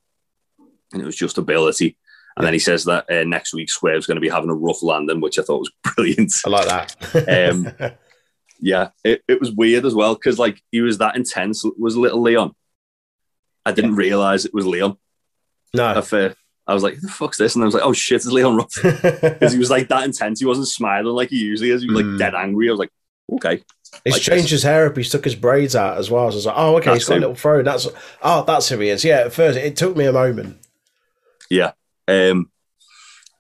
[0.94, 1.98] and it was just ability.
[2.38, 4.82] And then he says that uh, next week Swerve's going to be having a rough
[4.82, 6.34] landing, which I thought was brilliant.
[6.46, 7.52] I like that.
[7.52, 7.92] Um,
[8.60, 11.64] yeah, it, it was weird as well because like he was that intense.
[11.78, 12.56] Was little Leon?
[13.66, 14.98] I didn't realize it was Leon.
[15.74, 15.88] No.
[15.90, 18.18] At first, I was like, "Who the fuck's this?" And I was like, "Oh shit,
[18.18, 20.40] it's Leon Ruff." Because he was like that intense.
[20.40, 21.82] He wasn't smiling like he usually is.
[21.82, 22.18] He was like Mm.
[22.20, 22.68] dead angry.
[22.70, 22.92] I was like,
[23.34, 23.64] "Okay,
[24.04, 24.52] He's like changed this.
[24.52, 24.96] his hair up.
[24.98, 26.30] He's took his braids out as well.
[26.32, 27.64] So I was like, oh, okay, he's That's got a little throw.
[27.64, 27.88] That's
[28.22, 29.04] oh, that's who he is.
[29.04, 30.58] Yeah, at first it took me a moment.
[31.50, 31.72] yeah."
[32.08, 32.50] Um,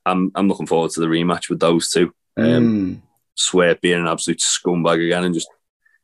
[0.06, 2.14] I'm I'm looking forward to the rematch with those two.
[2.38, 3.02] Um, Mm.
[3.36, 5.48] Swerve being an absolute scumbag again and just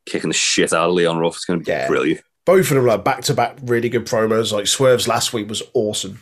[0.06, 1.36] kicking the shit out of Leon Ruff.
[1.36, 1.88] It's going to be Yeah.
[1.88, 2.22] brilliant.
[2.50, 4.52] Both of them like back to back, really good promos.
[4.52, 6.20] Like Swerve's last week was awesome.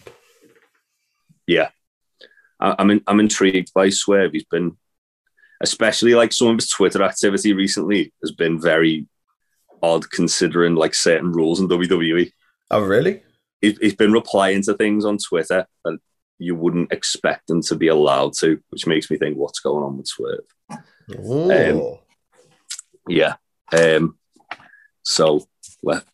[2.59, 4.33] I, I'm in, I'm intrigued by Swerve.
[4.33, 4.75] He's been,
[5.61, 9.07] especially like some of his Twitter activity recently has been very
[9.81, 12.29] odd considering like certain rules in WWE.
[12.71, 13.23] Oh, really?
[13.61, 15.97] He, he's been replying to things on Twitter that
[16.39, 19.95] you wouldn't expect him to be allowed to, which makes me think what's going on
[19.95, 20.43] with Swerve.
[21.09, 21.99] Ooh.
[23.07, 23.35] Yeah.
[23.71, 24.17] Um,
[25.03, 25.47] so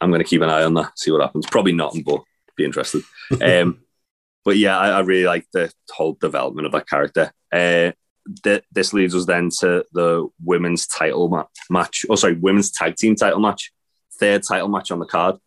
[0.01, 1.45] I'm going to keep an eye on that, see what happens.
[1.49, 2.21] Probably not, but
[2.55, 3.03] be interested.
[3.41, 3.79] Um,
[4.45, 7.31] but yeah, I, I really like the whole development of that character.
[7.51, 7.91] Uh,
[8.43, 12.05] th- this leads us then to the women's title ma- match.
[12.09, 13.71] Oh, sorry, women's tag team title match.
[14.19, 15.37] Third title match on the card.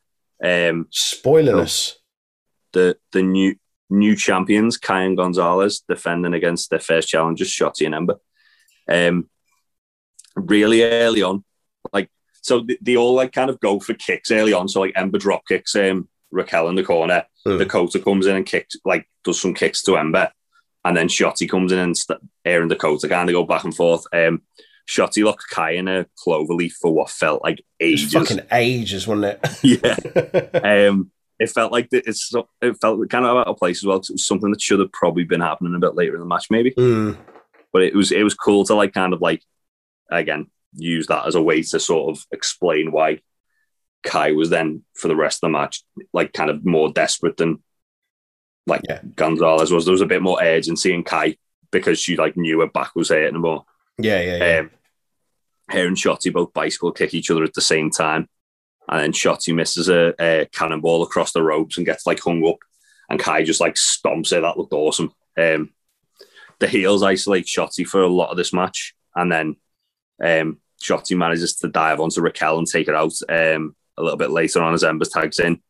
[0.42, 1.98] Um, Spoiling us.
[2.72, 3.56] the the new
[3.90, 8.16] new champions, Kai and Gonzalez, defending against their first challengers, Shotzi and Ember.
[8.88, 9.28] Um,
[10.34, 11.44] really early on,
[11.92, 12.08] like
[12.46, 14.68] so they, they all like kind of go for kicks early on.
[14.68, 17.24] So like Ember drop kicks um, Raquel in the corner.
[17.46, 17.58] Mm.
[17.58, 20.30] Dakota comes in and kicks like does some kicks to Ember,
[20.84, 23.74] and then Shotzi comes in and st- her and Dakota kind of go back and
[23.74, 24.06] forth.
[24.12, 24.42] Um,
[24.88, 28.12] Shotzi locked Kai in a clover leaf for what felt like ages.
[28.12, 29.96] fucking ages, wasn't yeah.
[30.04, 30.50] it?
[30.88, 32.32] Um, it felt like the, it's
[32.62, 34.92] it felt kind of out of place as well it was something that should have
[34.92, 36.70] probably been happening a bit later in the match, maybe.
[36.70, 37.16] Mm.
[37.72, 39.42] But it was it was cool to like kind of like
[40.10, 43.20] again use that as a way to sort of explain why
[44.02, 47.62] Kai was then for the rest of the match like kind of more desperate than
[48.66, 49.00] like Yeah.
[49.14, 49.84] Gonzalez was.
[49.84, 51.36] There was a bit more urgency in Kai
[51.70, 53.64] because she like knew her back was hurting more.
[53.98, 54.58] Yeah, yeah, yeah.
[54.60, 54.70] Um,
[55.70, 58.28] her and Shotzi both bicycle kick each other at the same time.
[58.88, 62.58] And then Shotzi misses a, a cannonball across the ropes and gets like hung up.
[63.08, 64.40] And Kai just like stomps her.
[64.40, 65.12] That looked awesome.
[65.36, 65.70] Um,
[66.60, 68.94] the heels isolate Shotzi for a lot of this match.
[69.14, 69.56] And then
[70.22, 74.30] um, Shotzi manages to dive onto Raquel and take her out um, a little bit
[74.30, 75.60] later on as Embers tags in.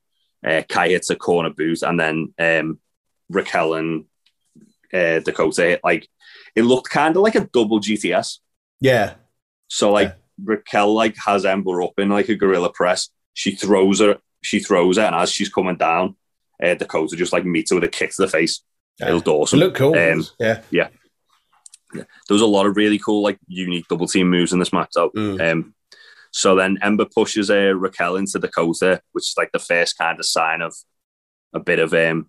[0.47, 1.83] Uh, Kai hits a corner boot.
[1.83, 2.79] And then um,
[3.29, 4.05] Raquel and
[4.93, 6.09] uh, Dakota hit like,
[6.55, 8.39] it looked kind of like a double GTS.
[8.81, 9.15] yeah.
[9.69, 10.15] So like Yeah.
[10.45, 13.09] Raquel like has Ember up in like a gorilla press.
[13.35, 16.15] She throws her, she throws her, and as she's coming down,
[16.63, 18.63] uh, Dakota just like meets her with a kick to the face.
[19.01, 19.59] It looked It awesome.
[19.59, 19.99] looked cool.
[19.99, 20.25] Um,
[20.71, 20.89] yeah.
[21.99, 24.93] There was a lot of really cool like unique double team moves in this match.
[24.97, 25.53] Mm.
[25.53, 25.75] Um,
[26.33, 30.27] so then Ember pushes uh, Raquel into Dakota, which is like the first kind of
[30.27, 30.75] sign of
[31.55, 32.29] a bit of um,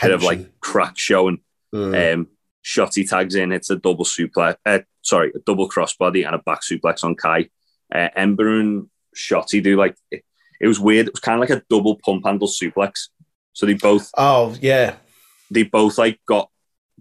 [0.00, 0.54] bit of like Tension.
[0.60, 1.40] crack showing.
[1.74, 2.14] Mm.
[2.14, 2.28] Um,
[2.64, 3.50] Shotzi tags in.
[3.50, 4.56] It's a double suplex.
[4.64, 7.48] Uh, sorry, a double crossbody and a back suplex on Kai.
[7.92, 10.24] Uh, Ember and Shotzi do like it,
[10.60, 11.08] it was weird.
[11.08, 13.08] It was kind of like a double pump handle suplex.
[13.52, 14.94] So they both oh, yeah.
[15.50, 16.48] they both like got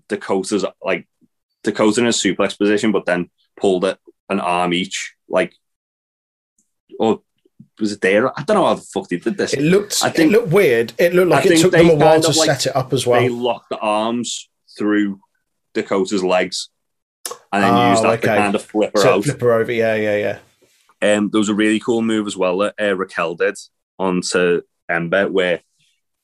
[0.10, 1.08] Dakota's like
[1.64, 3.98] Dakota in a suplex position, but then pulled it
[4.30, 5.16] an arm each.
[5.30, 5.54] Like,
[7.00, 7.22] or
[7.80, 8.28] was it there?
[8.38, 9.54] I don't know how the fuck they did this.
[9.54, 10.94] It looked, I think- it looked weird.
[10.98, 13.06] It looked like I it took them a while to like, set it up as
[13.08, 13.22] well.
[13.22, 15.20] they locked the arms through
[15.74, 16.70] Dakota's legs
[17.52, 18.38] and then Oh, used that to okay.
[18.38, 19.24] kind of flip her So out.
[19.24, 19.72] flip her over.
[19.72, 20.18] Yeah, yeah,
[21.02, 21.16] yeah.
[21.16, 23.58] Um, there was a really cool move as well that uh, Raquel did
[23.98, 25.62] onto Ember where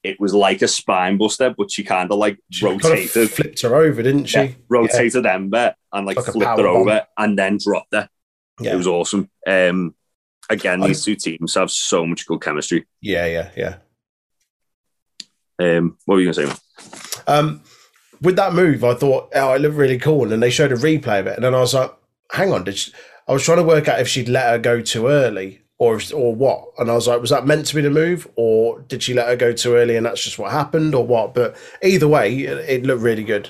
[0.07, 3.29] it was like a spine buster, but she kind of like She kind of rotated,
[3.29, 4.37] flipped her over, didn't she?
[4.39, 6.65] yeah, rotated Ember and like, Like flipped her bomb.
[6.65, 8.09] over and then dropped her.
[8.59, 8.73] Yeah.
[8.73, 9.29] It was awesome.
[9.45, 9.93] Um,
[10.49, 12.85] again, these two teams have so much good chemistry.
[13.01, 13.75] Yeah, yeah, yeah.
[15.59, 16.57] Um, what were you going to say?
[17.27, 17.37] Man?
[17.45, 17.61] Um,
[18.21, 20.23] with that move, I thought, oh, it looked really cool.
[20.23, 21.35] And then they showed a replay of it.
[21.35, 21.91] And then I was like,
[22.31, 22.91] hang on, did she,
[23.27, 26.33] I was trying to work out if she'd let her go too early or or
[26.35, 26.69] what.
[26.79, 29.27] And I was like, was that meant to be the move or did she let
[29.27, 31.33] her go too early and that's just what happened or what?
[31.33, 33.49] But either way, it, looked really good.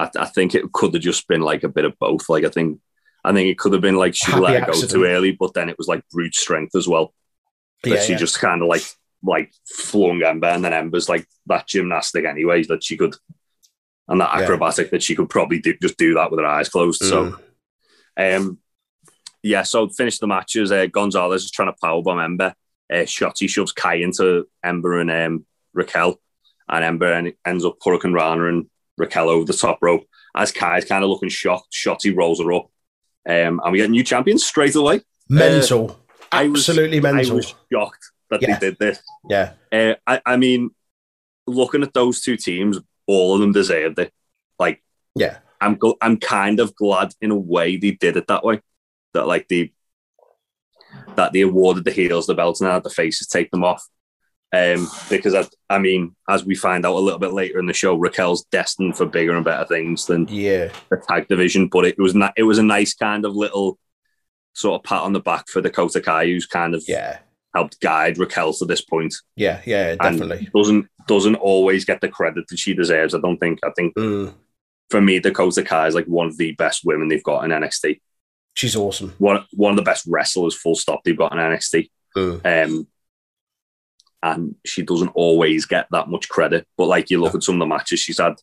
[0.00, 2.28] I, I think it could have just been like a bit of both.
[2.28, 2.80] Like I think,
[3.24, 5.52] I think it could have been like she Happy let her go too early, but
[5.54, 7.12] then it was like brute strength as well.
[7.82, 8.18] that Yeah, she yeah.
[8.18, 8.82] just kind of like
[9.24, 13.14] like flung Ember, and then Ember's like that gymnastic anyway that she could,
[14.08, 14.42] and that Yeah.
[14.42, 17.02] acrobatic that she could probably do just do that with her eyes closed.
[17.04, 17.38] So,
[18.18, 18.36] Mm.
[18.36, 18.58] um,
[19.42, 20.70] yeah, so finish the matches.
[20.72, 22.54] Uh, Gonzalez is trying to powerbomb Ember.
[22.92, 26.20] Uh, Shotzi shoves Kai into Ember and um, Raquel,
[26.68, 28.66] and Ember en- ends up hurricanrana and
[28.98, 30.06] Raquel over the top rope.
[30.34, 32.70] As Kai's kind of looking shocked, Shotzi rolls her up,
[33.28, 35.00] um, and we get new champions straight away.
[35.28, 35.86] Mental.
[35.86, 35.96] Was-
[36.32, 37.32] Absolutely mental.
[37.32, 38.58] I was shocked that Yeah.
[38.58, 39.02] they did this.
[39.28, 39.52] yeah.
[39.70, 40.70] Uh, I, I mean,
[41.46, 44.12] looking at those two teams, all of them deserved it.
[44.58, 44.82] Like,
[45.14, 45.38] Yeah.
[45.60, 48.60] I'm gl- I'm kind of glad in a way they did it that way.
[49.14, 49.72] That like the
[51.16, 53.82] that they awarded the heels the belts and had the faces take them off.
[54.54, 57.72] Um, because I, I mean, as we find out a little bit later in the
[57.72, 60.70] show, Raquel's destined for bigger and better things than Yeah.
[60.90, 61.68] the tag division.
[61.68, 63.78] But it was not, it was a nice kind of little
[64.52, 67.20] sort of pat on the back for Dakota Kai, who's kind of Yeah.
[67.54, 69.62] helped guide Raquel to this point Yeah.
[69.64, 69.92] Yeah.
[69.92, 70.48] and Definitely.
[70.54, 73.14] doesn't doesn't always get the credit that she deserves.
[73.14, 73.58] I don't think.
[73.64, 74.34] I think Mm.
[74.90, 78.00] for me, Dakota Kai is like one of the best women they've got in NXT.
[78.54, 79.14] She's awesome.
[79.18, 81.90] One one of the best wrestlers, full stop, they've got in NXT.
[82.16, 82.66] Mm.
[82.66, 82.86] Um,
[84.22, 86.66] and she doesn't always get that much credit.
[86.76, 88.34] But like you look at some of the matches she's had,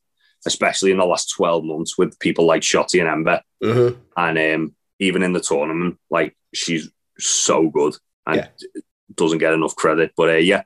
[0.46, 4.76] especially in the last twelve months, with people like Shotzi and Ember, hmm and um,
[5.00, 7.96] even in the tournament, like she's so good
[8.26, 8.82] and Yeah.
[9.16, 10.12] doesn't get enough credit.
[10.18, 10.64] But uh, yeah,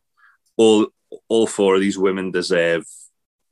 [0.57, 0.87] all
[1.27, 2.85] all four of these women deserve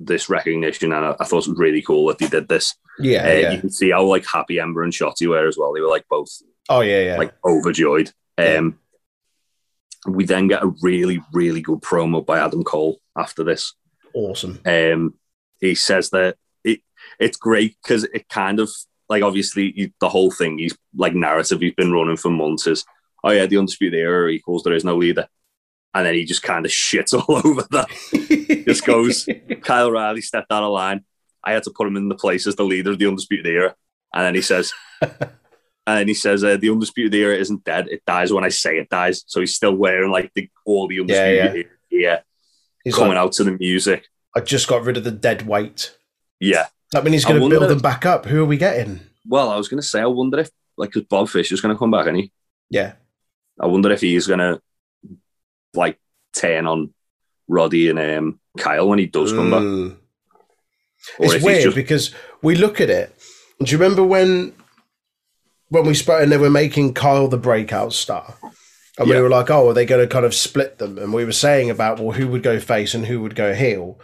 [0.05, 2.75] this recognition, and I, I thought it was really cool that they did this.
[2.99, 3.27] Yeah.
[3.27, 3.51] Uh, yeah.
[3.51, 5.73] You can see how like happy Ember and Shotzi were as well.
[5.73, 6.29] They were like both
[6.69, 7.01] Oh yeah.
[7.01, 7.17] Yeah.
[7.17, 8.11] like overjoyed.
[8.37, 8.55] Yeah.
[8.55, 8.79] Um,
[10.07, 13.73] we then get a really really good promo by Adam Cole after this.
[14.13, 14.59] awesome.
[14.65, 15.13] Um,
[15.59, 16.81] he says that it
[17.19, 18.69] it's great because it kind of
[19.09, 22.85] like obviously the whole thing he's like narrative he's been running for months is
[23.23, 25.27] oh yeah the undisputed era equals there is no leader
[25.93, 29.27] and then he just kind of shits all over that Just goes-
[29.62, 31.04] Kyle Riley stepped out of line
[31.43, 33.75] I had to put him in the place as the leader of the undisputed era
[34.13, 35.19] and then he says and
[35.86, 38.89] then he says uh, the undisputed era isn't dead it dies when I say it
[38.89, 41.99] dies so he's still wearing like the all the undisputed yeah.
[42.10, 42.23] era
[42.84, 45.95] He's coming like, out to the music I just got rid of the dead weight.
[46.39, 48.25] yeah That means he's going to build them back up.
[48.25, 49.01] Who are we getting?
[49.27, 51.75] Well, I was going to say, I wonder if, like, 'cause Bob Fish is going
[51.75, 52.32] to come back, he,
[52.69, 52.93] Yeah.
[53.60, 54.60] I wonder if he's going to,
[55.73, 55.99] like,
[56.34, 56.93] turn on
[57.47, 59.62] Roddy and um, Kyle when he does come back.
[59.62, 59.97] Mm.
[61.19, 63.15] Or It's weird just, because we look at it.
[63.63, 64.53] Do you remember when
[65.69, 68.36] when we spoke and they were making Kyle the breakout star?
[68.97, 70.97] And we were like, oh, are they going to kind of split them?
[70.97, 73.99] And we were saying about, well, who would go face and who would go heel?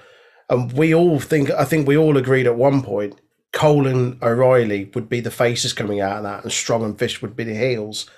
[0.50, 3.20] And we all think, I think we all agreed at one point,
[3.52, 7.22] Cole and O'Reilly would be the faces coming out of that, and Strong and Fish
[7.22, 8.10] would be the heels.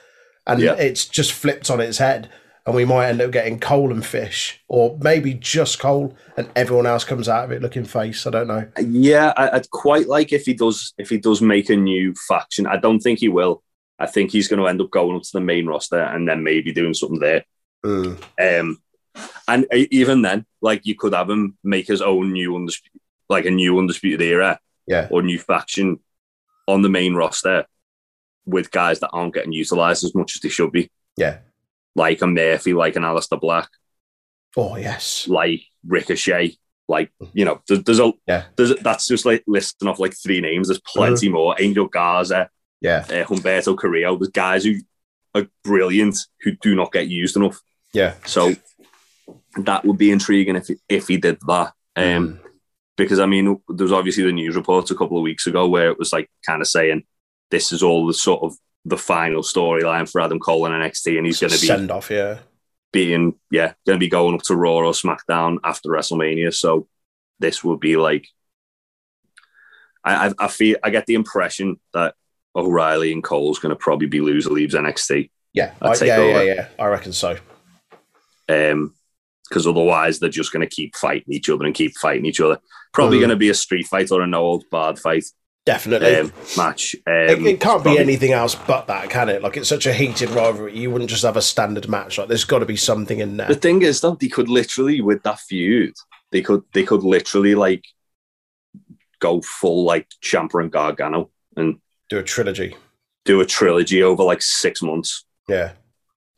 [0.46, 0.76] And Yeah.
[0.76, 2.30] it's just flipped on its head.
[2.70, 6.86] And we might end up getting Cole and Fish, or maybe just Cole, and everyone
[6.86, 8.28] else comes out of it looking face.
[8.28, 8.68] I don't know.
[8.80, 12.68] yeah, I'd quite like if he does, if he does make a new faction.
[12.68, 13.64] I don't think he will.
[13.98, 16.44] I think he's going to end up going up to the main roster and then
[16.44, 17.44] maybe doing something there.
[17.84, 18.22] Mm.
[18.40, 18.82] Um,
[19.48, 23.52] and even then, like, you could have him make his own new undisputed, like a
[23.52, 24.60] new undisputed era.
[24.86, 25.08] Yeah.
[25.10, 26.00] or new faction
[26.68, 27.66] on the main roster
[28.46, 31.40] with guys that aren't getting utilized as much as they should be, Yeah.
[31.96, 33.70] Like a Murphy, like an Aleister Black,
[34.56, 35.28] Oh yes.
[35.28, 36.56] like Ricochet.
[36.88, 38.46] Like you know, there's, there's a Yeah.
[38.56, 40.68] there's that's just like listing off like three names.
[40.68, 41.56] There's plenty more.
[41.60, 42.50] Angel Garza,
[42.82, 43.06] Yeah.
[43.10, 44.18] uh, Humberto Carrillo.
[44.18, 44.76] There's guys who
[45.36, 47.60] are brilliant who do not get used enough.
[47.94, 48.16] Yeah.
[48.26, 48.56] So
[49.58, 51.74] that would be intriguing if if he did that.
[51.96, 52.40] Um, Mm.
[52.98, 55.90] because I mean, there was obviously the news reports a couple of weeks ago where
[55.90, 57.04] it was like kind of saying
[57.52, 58.56] this is all the sort of
[58.90, 62.10] the final storyline for Adam Cole in NXT, and he's going to be send off.
[62.12, 62.40] Yeah.
[62.92, 66.54] being yeah going to be going up to Raw or SmackDown after WrestleMania.
[66.54, 66.88] So
[67.40, 68.28] this would be like
[70.04, 72.16] I I, I feel I get the impression that
[72.56, 75.30] O'Reilly and Cole's going to probably be loser leaves NXT.
[75.54, 75.74] Yeah.
[75.82, 76.04] I, yeah.
[76.06, 76.16] Yeah.
[76.18, 76.44] over.
[76.46, 76.68] Yeah.
[76.80, 77.38] I reckon so.
[78.48, 78.94] Um,
[79.48, 82.60] because otherwise they're just going to keep fighting each other and keep fighting each other.
[82.94, 83.22] Probably Mm.
[83.22, 85.26] going to be a street fight or a no old barred fight
[85.66, 86.16] Definitely.
[86.16, 86.96] um, match.
[87.06, 89.44] Um, it, it can't be probably- anything else but that, can it?
[89.44, 90.76] Like it's such a heated rivalry.
[90.78, 92.18] You wouldn't just have a standard match.
[92.18, 93.48] Like there's got to be something in there.
[93.48, 95.94] The thing is, though, they could literally with that feud,
[96.32, 97.84] they could they could literally like
[99.20, 102.76] go full like Ciampa and Gargano and Do a trilogy.
[103.26, 105.74] do a trilogy over like six months Yeah.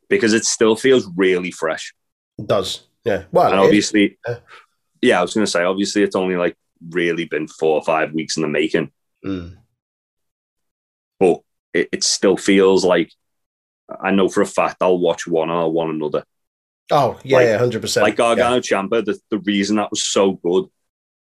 [0.08, 1.94] because it still feels really fresh.
[2.38, 2.82] It does.
[3.04, 3.24] Yeah.
[3.30, 4.38] Well, And obviously, yeah.
[5.00, 6.56] yeah, I was going to say, obviously, it's only like
[6.90, 8.90] really been four or five weeks in the making,
[9.24, 9.56] Mm.
[11.20, 11.40] but
[11.72, 13.10] it, it still feels like
[14.00, 16.24] I know for a fact I'll watch one or one another.
[16.90, 18.02] Oh yeah, Like- yeah, hundred percent.
[18.04, 20.66] Like Gargano Ciampa, the, the reason that was so good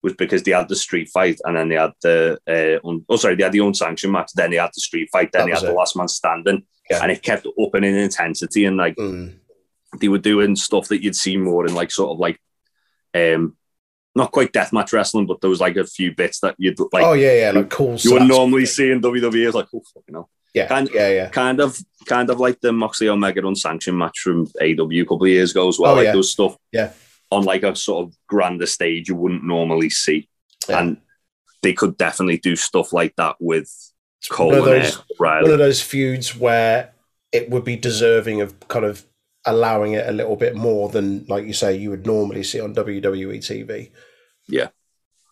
[0.02, 3.16] was because they had the street fight and then they had the uh, un- oh
[3.16, 5.60] sorry they had the unsanctioned match, then they had the street fight, then That they
[5.66, 7.00] had the last man standing, Yeah.
[7.02, 9.36] and it kept up in intensity and like Mm.
[10.00, 12.38] they were doing stuff that you'd see more in like sort of like
[13.14, 13.56] um
[14.14, 17.14] not quite deathmatch wrestling, but there was like a few bits that you'd like oh
[17.14, 17.96] yeah, yeah, like cool.
[17.96, 19.46] you would normally see in WWE.
[19.46, 20.30] It's like, oh fucking hell.
[20.54, 21.28] Yeah, kind- yeah, yeah.
[21.30, 25.28] Kind of kind of like the Moxley Omega unsanctioned match from AEW a couple of
[25.30, 25.92] years ago as well.
[25.92, 26.12] Oh, like yeah.
[26.12, 26.92] those stuff Yeah.
[27.32, 30.28] on like a sort of grander stage you wouldn't normally see.
[30.68, 30.78] Yeah.
[30.80, 30.98] And
[31.62, 33.68] they could definitely do stuff like that with
[34.30, 36.92] Cole one of those- One of those feuds where
[37.32, 39.04] it would be deserving of kind of
[39.46, 42.74] allowing it a little bit more than, like you say, you would normally see on
[42.74, 43.90] WWE TV.
[44.48, 44.68] Yeah.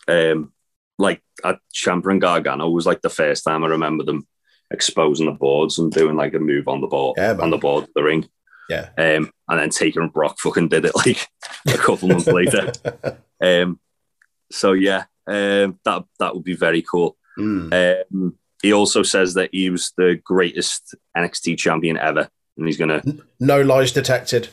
[0.07, 0.51] Um,
[0.97, 4.27] like at Ciampa and Gargano was like the first time I remember them
[4.71, 7.85] exposing the boards and doing like a move on the board Yeah, on the board
[7.85, 8.27] of the ring.
[8.69, 8.89] Yeah.
[8.97, 11.27] Um, and then Taker and Brock fucking did it like
[11.67, 12.71] a couple months later.
[13.43, 13.77] Um,
[14.49, 17.17] so yeah, um, that that would be very cool.
[17.37, 18.05] Mm.
[18.13, 23.01] Um, he also says that he was the greatest NXT champion ever, and he's gonna
[23.39, 24.49] No lies detected.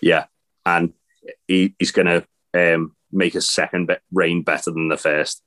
[0.00, 0.24] yeah,
[0.66, 0.92] and
[1.46, 2.24] he, he's gonna
[2.54, 5.42] um, make a second be- reign better than the first.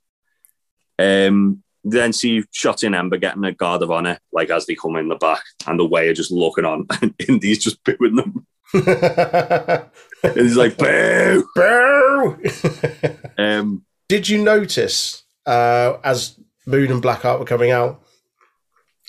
[0.98, 4.96] Um, then see Shotzi and Ember getting a guard of honor, like as they come
[4.96, 8.46] in the back, and the way are just looking on, and Indi's just booing them.
[10.24, 12.42] And he's like, "Boo!" Boo!
[13.38, 18.02] Um, Did you notice uh, as Moon and Blackheart were coming out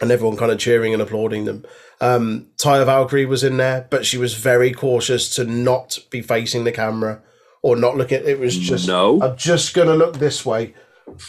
[0.02, 1.66] and everyone kind of cheering and applauding them?
[2.02, 6.64] Um, Taya Valkyrie was in there, but she was very cautious to not be facing
[6.66, 7.22] the camera
[7.64, 8.40] or not look at it.
[8.40, 9.22] Was just, No.
[9.22, 10.74] I'm just going to look this way.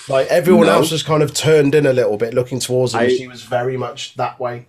[0.09, 0.73] Like everyone No.
[0.75, 3.01] else was kind of turned in a little bit, looking towards her.
[3.01, 4.69] I- she was very much that way.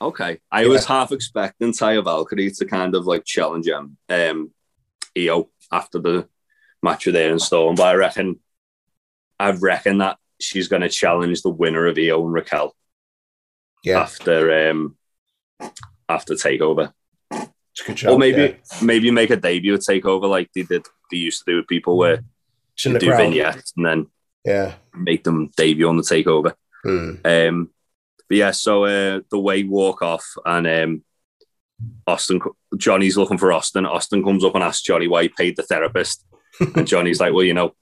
[0.00, 0.38] Okay.
[0.50, 0.68] I Yeah.
[0.68, 4.50] was half expecting Taya Valkyrie to kind of like challenge him, um,
[5.16, 6.28] Io after the
[6.82, 8.40] match with Aaron Stone, but I reckon,
[9.38, 12.74] I reckon that she's going to challenge the winner of Io and Raquel
[13.84, 14.96] Yeah, after um
[16.08, 16.92] after Takeover,
[17.30, 18.12] it's a good job.
[18.12, 18.82] or maybe yeah.
[18.82, 21.96] maybe make a debut at Takeover like they did they used to do with people
[21.96, 22.20] where
[22.74, 23.18] It's you do crowd.
[23.18, 24.06] vignettes and then
[24.44, 24.74] Yeah.
[24.94, 26.54] make them debut on the Takeover.
[26.82, 27.12] Hmm.
[27.24, 27.70] Um,
[28.28, 31.04] but yeah, so uh, the way walk off and um,
[32.06, 32.40] Austin,
[32.76, 33.84] Johnny's looking for Austin.
[33.86, 36.24] Austin comes up and asks Johnny why he paid the therapist,
[36.76, 37.74] and Johnny's like, "Well, you know,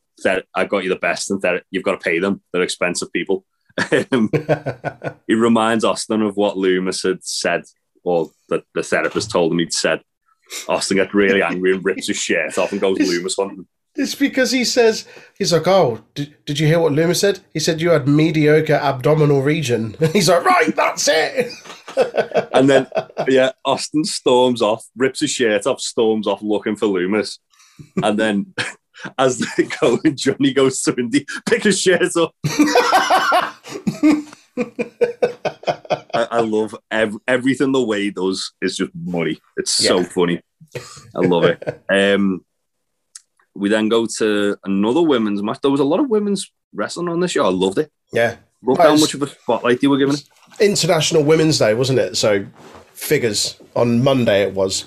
[0.55, 2.43] I got you the best, and ther- you've got to pay them.
[2.53, 3.45] They're expensive people."
[4.13, 4.31] Um,
[5.27, 7.65] he reminds Austin of what Lumis had said,
[8.05, 10.01] or that the therapist told him he'd said.
[10.69, 13.67] Austin gets really angry and rips his shirt off and goes Lumis hunting.
[13.95, 15.07] It's because he says
[15.37, 17.41] he's like, oh, did, did you hear what Lumis said?
[17.53, 19.97] He said you had mediocre abdominal region.
[20.13, 21.53] he's like, right, that's it.
[22.55, 22.87] And then,
[23.29, 27.39] yeah, Austin storms off, rips his shirt off, storms off looking for Lumis.
[28.03, 28.55] And then,
[29.19, 32.35] as they go, Johnny goes to Indi, pick his shirt up.
[36.15, 39.39] I, I love ev- everything the way he does is just money.
[39.57, 40.05] It's so Yeah.
[40.05, 40.41] funny.
[41.15, 41.83] I love it.
[41.91, 42.45] Um,
[43.55, 45.59] we then go to another women's match.
[45.61, 47.45] There was a lot of women's wrestling on this show.
[47.45, 47.93] I loved it.
[48.13, 50.15] yeah, Look how much of a spotlight they were given.
[50.15, 50.25] it.
[50.61, 52.17] International Women's Day, wasn't it?
[52.17, 52.47] So
[52.95, 54.87] figures on Monday it was.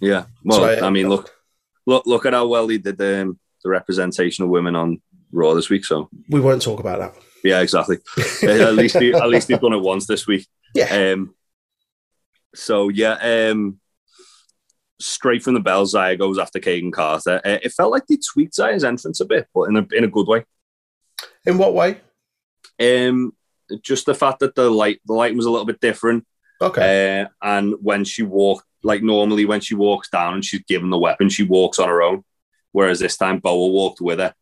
[0.00, 0.24] Yeah.
[0.44, 1.30] Well, So I- I mean, look,
[1.86, 5.68] look, look at how well he did um, the representation of women on Raw this
[5.68, 5.84] week.
[5.84, 7.14] So We won't talk about that.
[7.42, 7.98] Yeah, exactly.
[8.42, 10.46] Uh, at least he, at least he's done it once this week.
[10.74, 11.12] Yeah.
[11.12, 11.34] Um.
[12.54, 13.50] So yeah.
[13.50, 13.78] Um.
[15.00, 17.40] Straight from the bell, Xia goes after Kayden Carter.
[17.44, 20.08] Uh, it felt like they tweaked Xia's entrance a bit, but in a in a
[20.08, 20.44] good way.
[21.46, 22.00] In what way?
[22.80, 23.32] Um.
[23.80, 26.26] Just the fact that the light the light was a little bit different.
[26.60, 27.22] Okay.
[27.22, 30.98] Uh, and when she walked, like normally when she walks down and she's given the
[30.98, 32.24] weapon, she walks on her own.
[32.72, 34.34] Whereas this time, Boa walked with her.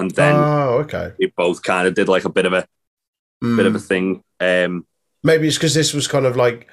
[0.00, 1.12] And then oh, okay.
[1.18, 2.66] they both kind of did like a bit of a
[3.40, 4.22] bit of a thing.
[4.40, 4.86] Um,
[5.22, 6.66] Maybe it's because this was kind of like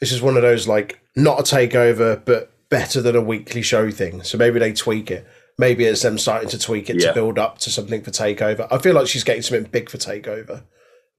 [0.00, 3.90] this is one of those like not a takeover, but better than a weekly show
[3.90, 4.22] thing.
[4.22, 5.26] So maybe they tweak it.
[5.56, 7.08] Maybe it's them starting to tweak it Yeah.
[7.08, 8.68] to build up to something for takeover.
[8.70, 10.62] I feel like she's getting something big for takeover.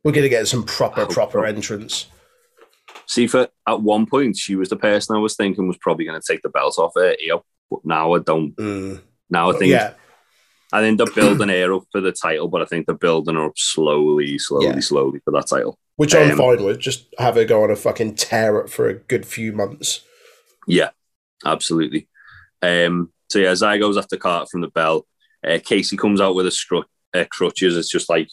[0.03, 2.05] We're gonna get some proper, hope proper entrance.
[3.07, 6.19] see, for at one point, she was the person I was thinking was probably going
[6.21, 7.15] to take the belt off her.
[7.69, 8.55] But now I don't.
[8.55, 9.01] Mm.
[9.29, 9.93] Now I think Yeah,
[10.71, 13.45] I think they're building her up for the title, but I think they're building her
[13.45, 14.79] up slowly, slowly, Yeah.
[14.79, 15.77] slowly for that title.
[15.95, 16.79] which I'm Um, fine with.
[16.79, 19.99] Just have her go on a fucking tear it for a good few months.
[20.65, 20.91] Yeah,
[21.45, 22.07] absolutely.
[22.61, 25.05] Um, so yeah, Xia goes after Carter from the bell.
[25.45, 27.75] Uh, Kacy comes out with a stru- uh, crutches.
[27.75, 28.29] It's just like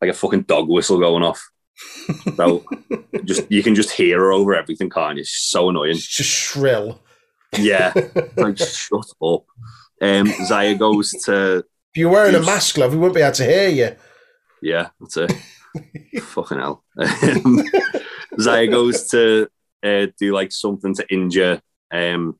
[0.00, 1.42] like a fucking dog whistle going off.
[2.36, 2.64] So
[3.24, 5.22] just you can just hear her over everything, can't you?
[5.22, 5.92] It's so annoying.
[5.92, 7.00] It's just shrill.
[7.58, 7.92] Yeah,
[8.36, 9.44] like shut up.
[10.00, 13.44] Um, Xia goes to If you're wearing a mask, love, we wouldn't be able to
[13.44, 13.96] hear you.
[14.62, 15.32] yeah, that's it.
[16.22, 16.84] fucking hell.
[16.98, 17.64] Um,
[18.38, 19.48] Xia goes to
[19.82, 21.60] uh, do like something to injure
[21.92, 22.38] um,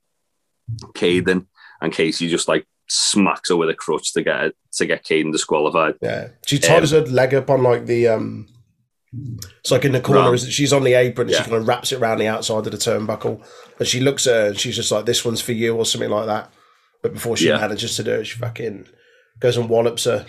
[0.94, 1.46] Kayden,
[1.80, 5.94] and Kacy just like smacks her with a crutch to get to get Kayden disqualified.
[6.00, 8.46] Yeah, she ties her leg up on like the um.
[9.58, 11.42] It's like in the corner, is she's on the apron and Yeah.
[11.42, 13.44] she kind of wraps it around the outside of the turnbuckle.
[13.80, 16.10] And she looks at her and she's just like, "This one's for you" or something
[16.10, 16.52] like that.
[17.02, 17.56] But before she Yeah.
[17.58, 18.86] manages to do it, she fucking
[19.40, 20.26] goes and wallops her.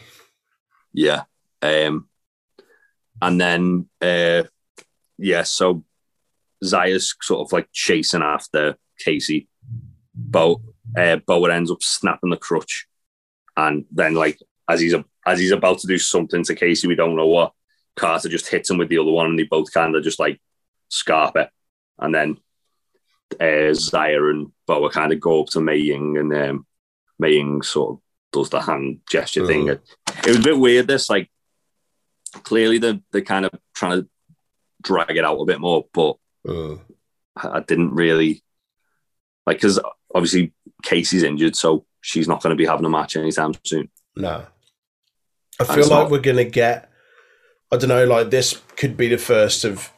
[0.94, 1.24] Yeah.
[1.62, 2.08] Um,
[3.22, 4.44] and then, uh,
[5.18, 5.84] yeah, so
[6.64, 9.48] Xia's sort of like chasing after Kacy.
[10.14, 10.62] Bo,
[10.98, 12.88] uh, Boa ends up snapping the crutch.
[13.56, 16.96] And then, like, as he's, a, as he's about to do something to Kacy, we
[16.96, 17.54] don't know what,
[17.96, 20.42] Carter just hits him with the other one and they both kind of just like
[20.90, 21.50] scarp it.
[22.00, 22.38] And then
[23.40, 26.66] uh, Xia and Boa kind of go up to Mei Ying and um,
[27.20, 28.00] Mei Ying sort of
[28.32, 29.66] does the hand gesture thing.
[29.68, 29.72] Mm.
[29.74, 29.82] It,
[30.26, 30.88] it was a bit weird.
[30.88, 31.30] This like
[32.44, 34.10] clearly they're, they're kind of trying to
[34.82, 36.18] drag it out a bit more, but
[36.48, 36.80] Mm.
[37.38, 38.44] I didn't really
[39.46, 39.80] like because
[40.16, 40.54] obviously
[40.84, 43.90] Kacy's injured, so she's not going to be having a match anytime soon.
[44.16, 44.48] No.
[45.60, 46.90] I feel like not- we're gonna get
[47.72, 49.92] I don't know, like this could be the first of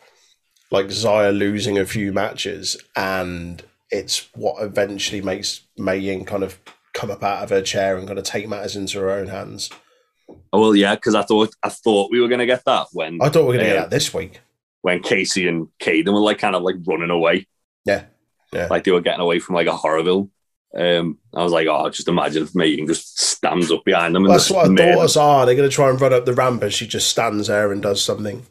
[0.69, 6.59] like Xia losing a few matches and it's what eventually makes Mei Ying kind of
[6.93, 9.69] come up out of her chair and kind of take matters into her own hands.
[10.51, 13.19] Oh well, yeah, because I thought I thought we were going to get that when
[13.21, 14.39] I thought we were gonna um, get that this week.
[14.81, 17.47] when Kacy and Kayden were like kind of like running away.
[17.85, 18.05] Yeah.
[18.53, 18.67] Yeah.
[18.69, 20.29] Like they were getting away from like a Horrorville.
[20.75, 24.25] Um, I was like, oh, just imagine if Megan just stands up behind them.
[24.25, 25.03] And That's what I murder- thought.
[25.03, 27.47] As, ah, they're going to try and run up the ramp, and she just stands
[27.47, 28.43] there and does something.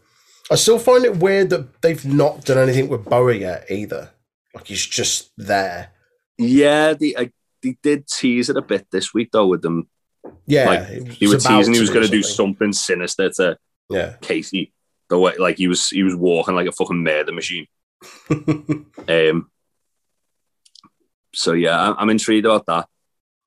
[0.50, 4.10] I still find it weird that they've not done anything with Boa yet either.
[4.54, 5.90] Like he's just there.
[6.38, 7.32] Yeah, the, I,
[7.62, 9.88] they did tease it a bit this week though with them.
[10.46, 12.72] Yeah, Like, He was teasing he was going to do something.
[12.72, 13.56] sinister to
[13.88, 14.16] Yeah.
[14.20, 14.72] Kacy.
[15.08, 17.66] The way, like he was, he was walking like a fucking murder machine.
[19.08, 19.50] Um,
[21.34, 22.86] so yeah, I'm, I'm intrigued about that.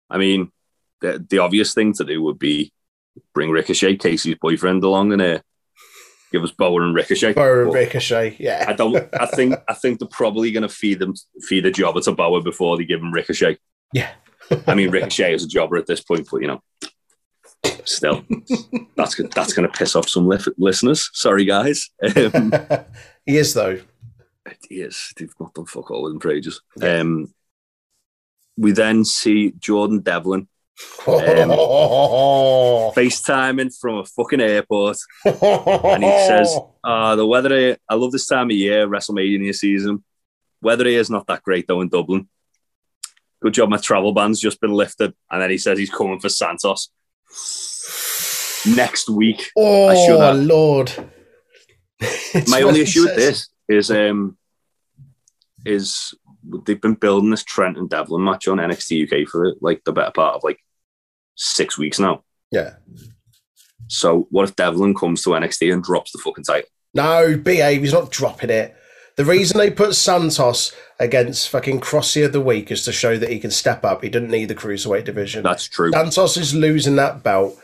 [0.09, 0.51] I mean,
[1.01, 2.71] the, the obvious thing to do would be
[3.33, 5.39] bring Ricochet, Kacy's boyfriend, along and uh,
[6.31, 7.33] give us Boa and Ricochet.
[7.33, 8.37] Boa and Ricochet.
[8.39, 8.65] Yeah.
[8.67, 9.07] I don't.
[9.13, 9.55] I think.
[9.67, 12.85] I think they're probably going to feed them, feed a jobber to Boa before they
[12.85, 13.57] give him Ricochet.
[13.93, 14.11] Yeah.
[14.67, 16.61] I mean, Ricochet is a jobber at this point, but you know,
[17.83, 18.23] still,
[18.95, 21.09] that's that's going to piss off some lif- listeners.
[21.13, 21.89] Sorry, guys.
[22.15, 22.53] Um,
[23.25, 23.79] he is though.
[24.69, 26.61] Yes, they've not done fuck all with him for ages.
[26.77, 26.99] Yeah.
[26.99, 27.33] Um,
[28.57, 30.47] we then see Jordan Devlin
[31.07, 31.49] Um,
[32.95, 34.97] FaceTiming from a fucking airport.
[35.25, 40.03] and he says- Uh, the weather, here- I love this time of year, WrestleMania season.
[40.61, 42.29] Weather here is not that great though in Dublin.
[43.41, 45.13] Good job, my travel ban's just been lifted.
[45.29, 46.89] And then he says he's coming for Santos
[48.75, 49.51] next week.
[49.57, 50.91] "Oh I should have- Lord."
[52.49, 54.37] My only issue with this is um
[55.65, 56.13] is
[56.65, 60.11] they've been building this Trent and Devlin match on NXT UK for like the better
[60.11, 60.59] part of like
[61.35, 62.23] six weeks now.
[62.51, 62.75] Yeah.
[63.87, 66.69] So what if Devlin comes to NXT and drops the fucking title?
[66.93, 67.81] No, behave.
[67.81, 68.75] He's not dropping it.
[69.17, 73.29] The reason they put Santos against fucking Crossy of the Week is to show that
[73.31, 74.03] he can step up.
[74.03, 75.43] He didn't need the cruiserweight division.
[75.43, 75.91] That's true.
[75.91, 77.57] Santos is losing that belt.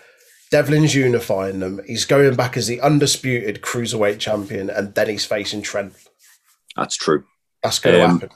[0.49, 1.81] Devlin's unifying them.
[1.85, 5.93] He's going back as the undisputed cruiserweight champion, and then he's facing Trent.
[6.75, 7.25] That's true.
[7.63, 8.29] That's going to Um, happen.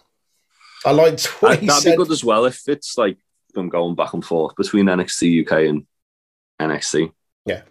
[0.86, 1.92] I liked what that'd said.
[1.92, 3.18] be good as well if it's like
[3.54, 5.86] them going back and forth between NXT UK and
[6.62, 7.12] NXT.
[7.46, 7.62] Yeah.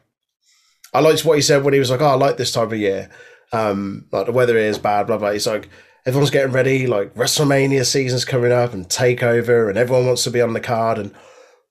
[0.92, 2.78] I liked what he said when he was like, "Oh, I like this time of
[2.78, 3.10] year.
[3.52, 5.68] Um, like the weather is bad, blah blah." It's like,
[6.06, 6.86] "Everyone's getting ready.
[6.86, 10.98] Like WrestleMania season's coming up and Takeover, and everyone wants to be on the card.
[10.98, 11.12] And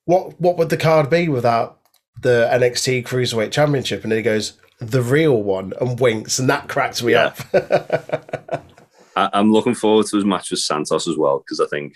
[0.05, 1.79] what what would the card be without
[2.21, 6.69] the NXT Cruiserweight Championship?" And then he goes, "The real one," and winks, and that
[6.69, 7.33] cracks me Yeah.
[7.53, 8.63] up.
[9.15, 11.93] I, I'm looking forward to his match with Santos as well because I think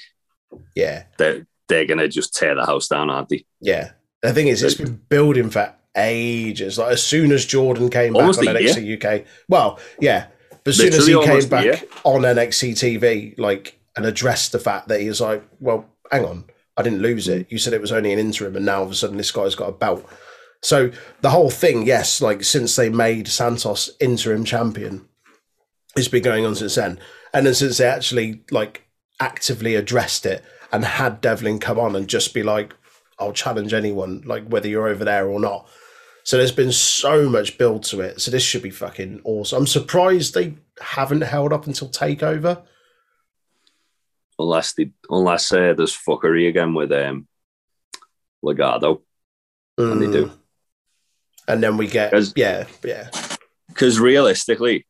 [0.75, 3.45] yeah, they're they're gonna just tear the house down, aren't they?
[3.61, 3.91] yeah.
[4.23, 6.77] The thing is, it's been building for ages.
[6.77, 10.27] Like as soon as Jordan came back on NXT UK, well, yeah,
[10.63, 11.81] but as soon as he came almost back year.
[12.03, 16.45] on NXT TV, like and addressed the fact that he was like, well, hang on,
[16.77, 17.47] I didn't lose it.
[17.47, 17.51] Mm.
[17.51, 19.55] You said it was only an interim, and now all of a sudden this guy's
[19.55, 20.07] got a belt.
[20.61, 20.91] So
[21.21, 25.07] the whole thing, yes, like since they made Santos interim champion,
[25.95, 26.99] it's been going on since then,
[27.33, 28.87] and then since they actually like
[29.19, 32.75] actively addressed it and had Devlin come on and just be like,
[33.19, 35.67] I'll challenge anyone, like whether you're over there or not.
[36.27, 38.19] So there's been so much build to it.
[38.19, 39.59] So this should be fucking awesome.
[39.59, 42.63] I'm surprised they haven't held up until Takeover.
[44.37, 47.29] Unless they unless uh, there's fuckery again with um
[48.43, 49.03] Legado.
[49.77, 50.25] And they do.
[50.25, 50.37] Mm.
[51.47, 53.09] And then we get yeah, yeah,
[53.69, 54.85] Because realistically,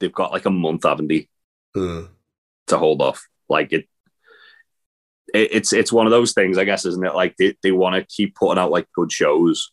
[0.00, 1.28] they've got like a month, haven't they,
[1.76, 2.08] Mm.
[2.68, 3.28] to hold off.
[3.50, 3.88] Like it,
[5.34, 7.14] it it's it's one of those things, I guess, isn't it?
[7.14, 9.72] Like they, they want to keep putting out like good shows,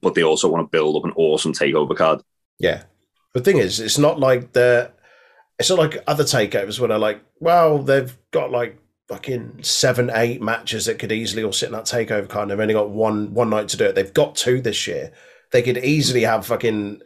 [0.00, 2.20] but they also want to build up an awesome takeover card.
[2.58, 2.84] Yeah.
[3.34, 4.92] The thing is, it's not like the
[5.58, 10.40] it's not like other takeovers where they're like, well, they've got like fucking seven, eight
[10.40, 12.42] matches that could easily all sit in that takeover card.
[12.42, 13.94] and They've only got one one night to do it.
[13.94, 15.12] They've got two this year.
[15.50, 17.00] They could easily have fucking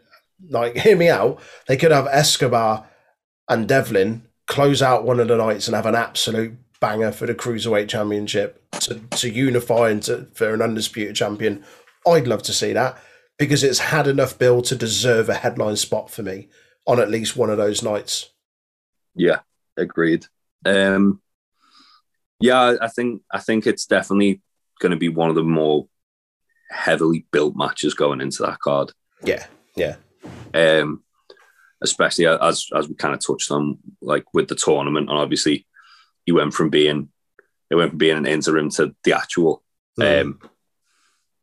[0.50, 1.40] like hear me out.
[1.68, 2.88] They could have Escobar
[3.48, 7.34] and Devlin close out one of the nights and have an absolute banger for the
[7.34, 11.64] cruiserweight championship to, to unify and to, for an undisputed champion.
[12.06, 12.98] I'd love to see that
[13.38, 16.48] because it's had enough build to deserve a headline spot for me
[16.84, 18.30] on at least one of those nights.
[19.14, 19.40] Yeah,
[19.76, 20.26] agreed.
[20.66, 21.22] Um,
[22.40, 24.42] yeah, I think I think it's definitely
[24.80, 25.86] going to be one of the more
[26.68, 28.90] heavily built matches going into that card.
[29.22, 29.96] Yeah, yeah,
[30.52, 31.04] um,
[31.80, 35.66] especially as as we kind of touched on, like with the tournament, and obviously
[36.26, 37.08] he went from being
[37.70, 39.62] it went from being an interim to the actual.
[39.98, 40.20] Mm.
[40.20, 40.38] Um,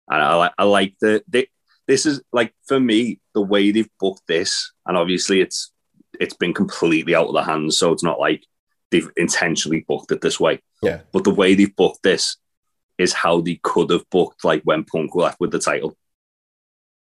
[0.09, 1.47] and I like I like the they,
[1.87, 5.71] this is like for me the way they've booked this, and obviously it's
[6.19, 8.43] it's been completely out of the hands, so it's not like
[8.91, 10.61] they've intentionally booked it this way.
[10.81, 11.01] Yeah.
[11.11, 12.37] But the way they've booked this
[12.97, 15.95] is how they could have booked like when Punk left with the title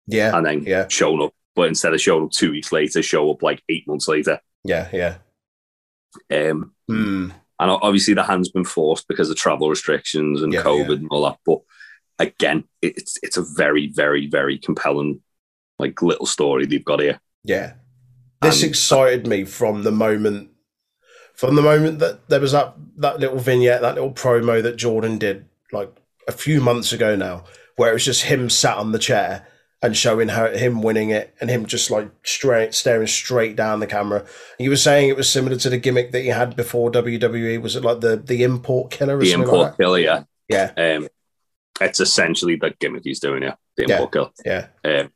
[0.07, 0.87] yeah, and then yeah.
[0.87, 1.33] shown up.
[1.55, 4.39] But instead of showing up two weeks later, show up like eight months later.
[4.63, 5.17] yeah, yeah.
[6.31, 7.33] Um, Mm.
[7.59, 10.93] And obviously the hand's been forced because of travel restrictions and Yeah, COVID yeah.
[10.95, 11.37] and all that.
[11.45, 11.59] But
[12.19, 15.21] again, it's it's a very, very, very compelling
[15.79, 17.19] like little story they've got here.
[17.43, 17.73] Yeah.
[18.41, 20.51] This And- excited me from the moment
[21.35, 25.17] from the moment that there was that that little vignette, that little promo that Jordan
[25.17, 25.91] did like
[26.27, 27.43] a few months ago now,
[27.75, 29.45] where it was just him sat on the chair
[29.85, 33.87] and showing her him winning it and him just like straight staring straight down the
[33.87, 34.25] camera.
[34.57, 37.61] You were saying it was similar to the gimmick that he had before WWE.
[37.61, 40.23] Was it like the the import killer or The import like killer, yeah.
[40.49, 41.07] Yeah, Um,
[41.81, 43.55] it's essentially the gimmick he's doing, yeah.
[43.77, 43.93] The Yeah.
[43.95, 44.29] import killer.
[44.45, 44.67] yeah.
[44.83, 45.11] Um,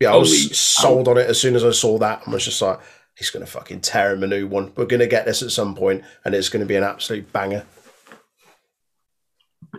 [0.00, 2.60] Yeah, I was sold on it as soon as I saw that and was just
[2.60, 2.80] like,
[3.16, 4.72] he's going to fucking tear him a new one.
[4.76, 7.32] We're going to get this at some point and it's going to be an absolute
[7.32, 7.64] banger.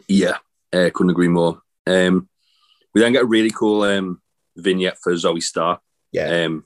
[0.07, 0.38] yeah,
[0.73, 1.61] uh, couldn't agree more.
[1.88, 2.28] Um,
[2.96, 4.22] we then get a really cool um,
[4.58, 5.82] vignette for Zoey Stark.
[6.12, 6.46] Yeah.
[6.46, 6.64] Um,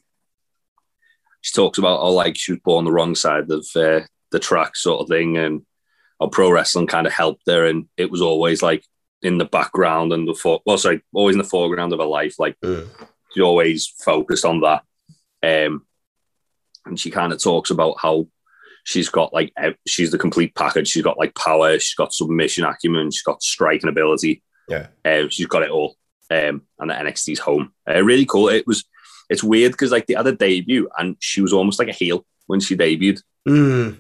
[1.42, 4.02] she talks about how like she was born on the wrong side of uh,
[4.32, 5.66] the track, sort of thing, and
[6.20, 8.84] how pro wrestling kind of helped her, and it was always like
[9.22, 12.36] in the background and the for- well, sorry, always in the foreground of her life.
[12.40, 12.88] Like Mm.
[13.34, 14.84] she always focused on that.
[15.42, 15.86] Um,
[16.86, 18.28] and she kind of talks about how
[18.84, 19.52] she's got like
[19.88, 20.88] she's the complete package.
[20.90, 24.44] She's got like power, she's got submission acumen, she's got striking ability.
[24.68, 24.88] Yeah.
[25.06, 25.96] Uh, she's got it all.
[26.32, 27.74] Um, and the NXT's home.
[27.90, 28.50] Uh, really cool.
[28.50, 28.84] It was.
[29.30, 32.60] It's weird because like the other debut, and she was almost like a heel when
[32.60, 33.98] she debuted, Mm.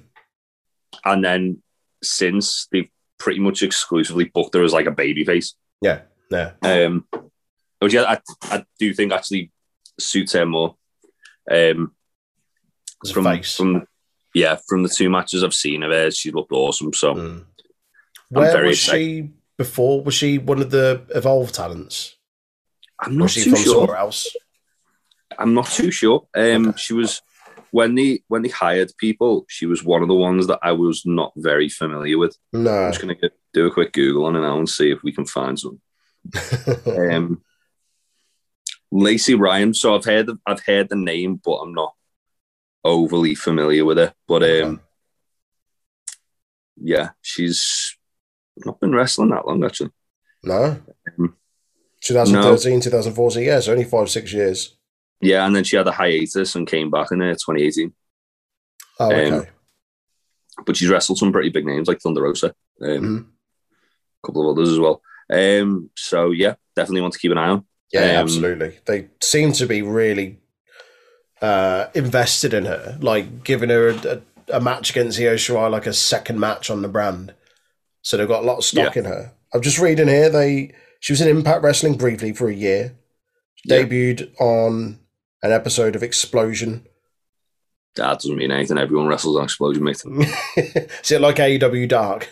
[1.05, 1.61] and then
[2.03, 5.53] since they've pretty much exclusively booked her as like a baby face.
[5.81, 6.01] Yeah.
[6.31, 6.53] Yeah.
[6.61, 7.05] Um,
[7.79, 9.51] which I, I, do think actually
[9.99, 10.75] suits her more.
[11.49, 11.93] Um,
[13.11, 13.55] from face.
[13.55, 13.85] from
[14.33, 16.93] yeah, from the two matches I've seen of her, she looked awesome.
[16.93, 17.45] So Mm.
[18.29, 20.03] Where was she before?
[20.03, 22.15] Was she one of the Evolve talents?
[23.01, 23.65] I'm not too sure.
[23.65, 24.35] somewhere else?
[25.37, 26.27] I'm not too sure.
[26.35, 26.77] Um, Okay.
[26.77, 27.21] she was
[27.71, 31.05] when they when they hired people, she was one of the ones that I was
[31.05, 32.35] not very familiar with.
[32.51, 35.03] No, I'm just gonna get, do a quick Google on it now and see if
[35.03, 35.79] we can find some.
[36.87, 37.41] Um,
[38.91, 39.73] Lacey Ryan.
[39.73, 41.93] So I've heard of, I've heard the name, but I'm not
[42.83, 44.13] overly familiar with her.
[44.27, 44.81] But um, Okay.
[46.81, 47.95] yeah, she's
[48.65, 49.91] not been wrestling that long actually.
[50.43, 50.81] no.
[51.19, 51.35] Um,
[52.13, 53.43] 2013, 2014.
[53.43, 54.75] Yeah, it's only five, six years.
[55.21, 57.93] Yeah, and then she had a hiatus and came back in uh, 2018.
[58.99, 59.31] Oh, okay.
[59.31, 59.45] Um,
[60.65, 63.25] But she's wrestled some pretty big names like Thunder Rosa, um, Mhm.
[64.23, 65.01] a couple of others as well.
[65.29, 67.65] Um, so yeah, definitely want to keep an eye on.
[67.93, 68.79] Yeah, Um, absolutely.
[68.85, 70.39] They seem to be really
[71.41, 73.95] uh, invested in her, like giving her a,
[74.49, 77.33] a, a match against Io Shirai, like a second match on the brand.
[78.01, 79.31] So they've got a lot of stock in her.
[79.53, 80.29] I'm just reading here.
[80.29, 82.95] They she was in Impact Wrestling briefly for a year.
[83.65, 83.83] Yeah.
[83.83, 84.99] Debuted on
[85.43, 86.85] an episode of Xplosion.
[87.95, 88.77] That doesn't mean anything.
[88.77, 90.03] Everyone wrestles on Xplosion, mate.
[91.03, 92.29] Is it like AEW Dark?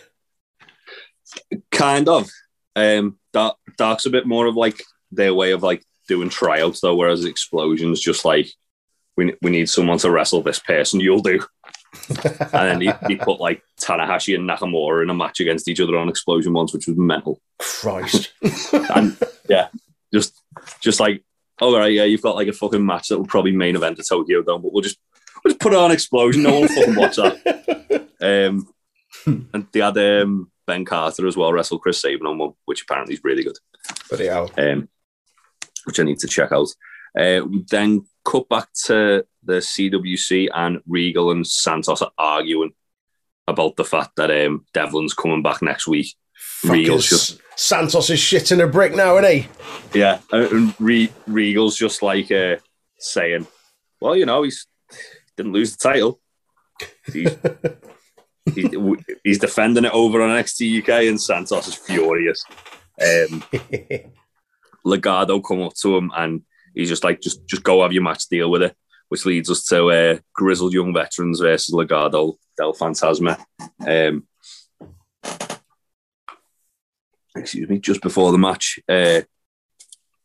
[1.70, 2.30] Kind of.
[2.76, 6.94] Um, Dark, Dark's a bit more of like their way of like doing tryouts though,
[6.96, 8.48] whereas Xplosion's just like
[9.16, 11.00] we we need someone to wrestle this person.
[11.00, 11.44] You'll do.
[12.08, 15.96] and then he, he put like Tanahashi and Nakamura in a match against each other
[15.96, 17.40] on Xplosion once, which was mental.
[17.58, 18.32] Christ.
[18.94, 19.16] and
[19.48, 19.68] yeah,
[20.12, 20.40] just
[20.80, 21.22] just like
[21.60, 24.06] all right, yeah, you've got like a fucking match that will probably main event at
[24.08, 24.98] Tokyo Dome, but we'll just
[25.42, 26.42] we'll just put it on Xplosion.
[26.42, 28.08] No one fucking watch that.
[28.20, 28.68] Um,
[29.26, 33.14] and they had um, Ben Carter as well wrestle Chris Sabin on one, which apparently
[33.14, 33.56] is really good.
[34.10, 34.88] But yeah, Um,
[35.84, 36.66] which I need to check out.
[37.16, 42.72] Uh, we then cut back to the CWC and Regal and Santos are arguing
[43.46, 46.14] about the fact that um, Devlin's coming back next week.
[46.64, 47.40] Regal's fuckers.
[47.56, 49.98] Santos is shitting a brick now, isn't he?
[49.98, 52.56] Yeah, and Re- Regal's just like uh,
[52.98, 53.46] saying,
[54.00, 54.66] "Well, you know, he's
[55.36, 56.20] didn't lose the title.
[57.12, 57.36] He's,
[58.54, 62.44] he, he's defending it over on NXT UK, and Santos is furious."
[63.00, 63.42] Um,
[64.86, 66.42] Legado come up to him, and
[66.78, 68.76] he's just like, "Just, just go have your match, deal with it."
[69.08, 73.42] Which leads us to uh, grizzled young veterans versus Legado del Fantasma.
[73.86, 74.26] Um,
[77.36, 79.22] excuse me, just before the match, uh,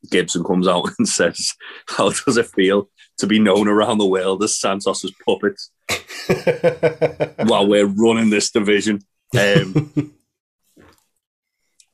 [0.10, 1.54] Gibson comes out and says,
[1.88, 5.72] How does it feel to be known around the world as Santos's puppets
[7.48, 9.00] while we're running this division?
[9.38, 9.92] Um,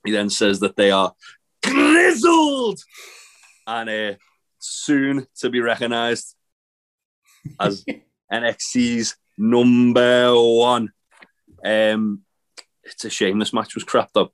[0.05, 1.13] he then says that they are
[1.63, 2.79] grizzled
[3.67, 4.15] and uh,
[4.59, 6.35] soon to be recognized
[7.59, 7.85] as
[8.31, 10.91] NXT's number one.
[11.63, 12.21] Um,
[12.83, 14.31] it's a shame this match was crap, though.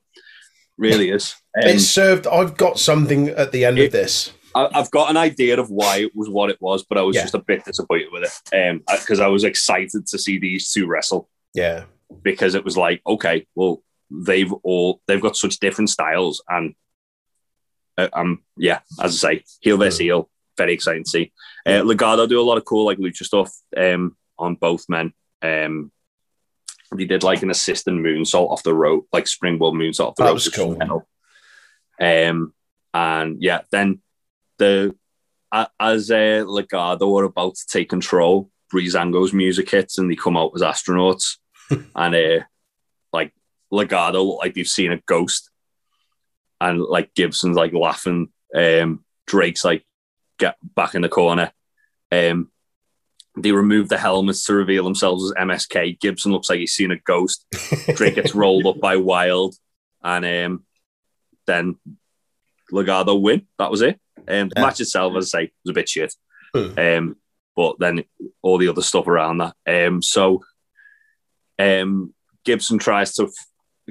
[0.78, 1.36] Really is.
[1.61, 2.28] Um, it served.
[2.28, 4.32] I've got something at the end It- of this.
[4.53, 7.17] I, I've got an idea of why it was what it was, but I was
[7.17, 7.23] Yeah.
[7.23, 8.55] just a bit disappointed with it.
[8.69, 11.84] Um, because I was excited to see these two wrestle Yeah,
[12.23, 16.73] because it was like, okay, well, they've all they've got such different styles, and
[17.98, 21.32] um, yeah, as I say, heel versus heel, very exciting to see.
[21.66, 25.14] Uh, Legado do a lot of cool like lucha stuff um on both men.
[25.41, 25.91] Um,
[26.96, 30.30] they did like an assistant moonsault off the rope, like springboard moonsault off the That
[30.30, 30.34] rope.
[30.36, 31.08] was cool.
[32.00, 32.54] Um,
[32.93, 34.02] and yeah, then
[34.58, 34.96] the
[35.52, 40.38] a- as uh, Legado are about to take control, Breezango's music hits and they come
[40.38, 41.38] out as astronauts,
[41.96, 42.43] and uh,
[43.14, 43.34] like
[43.74, 45.50] Legado like they've seen a ghost,
[46.62, 48.30] and like Gibson's like laughing.
[48.56, 49.86] Um, Drake's like
[50.39, 51.51] get back in the corner.
[52.12, 52.51] Um,
[53.38, 55.99] they remove the helmets to reveal themselves as MSK.
[55.99, 57.45] Gibson looks like he's seen a ghost.
[57.95, 59.56] Drake gets rolled up by Wilde,
[60.03, 60.66] and um,
[61.45, 61.76] then
[62.72, 63.45] Legado win.
[63.60, 63.99] That was it.
[64.28, 64.62] Um, the Yeah.
[64.62, 66.14] match itself, as I say, was a bit shit.
[66.53, 66.80] Hmm.
[66.80, 67.16] Um,
[67.56, 68.03] but then
[68.41, 69.56] all the other stuff around that.
[69.68, 70.43] Um, so
[71.60, 73.30] um, Gibson tries to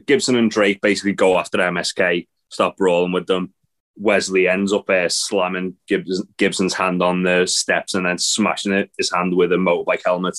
[0.06, 3.52] Gibson and Drake basically go after MSK, start brawling with them.
[3.96, 8.72] Wes Lee ends up uh, slamming Gibbs, Gibson's hand on the steps and then smashing
[8.72, 10.36] it, his hand with a motorbike helmet.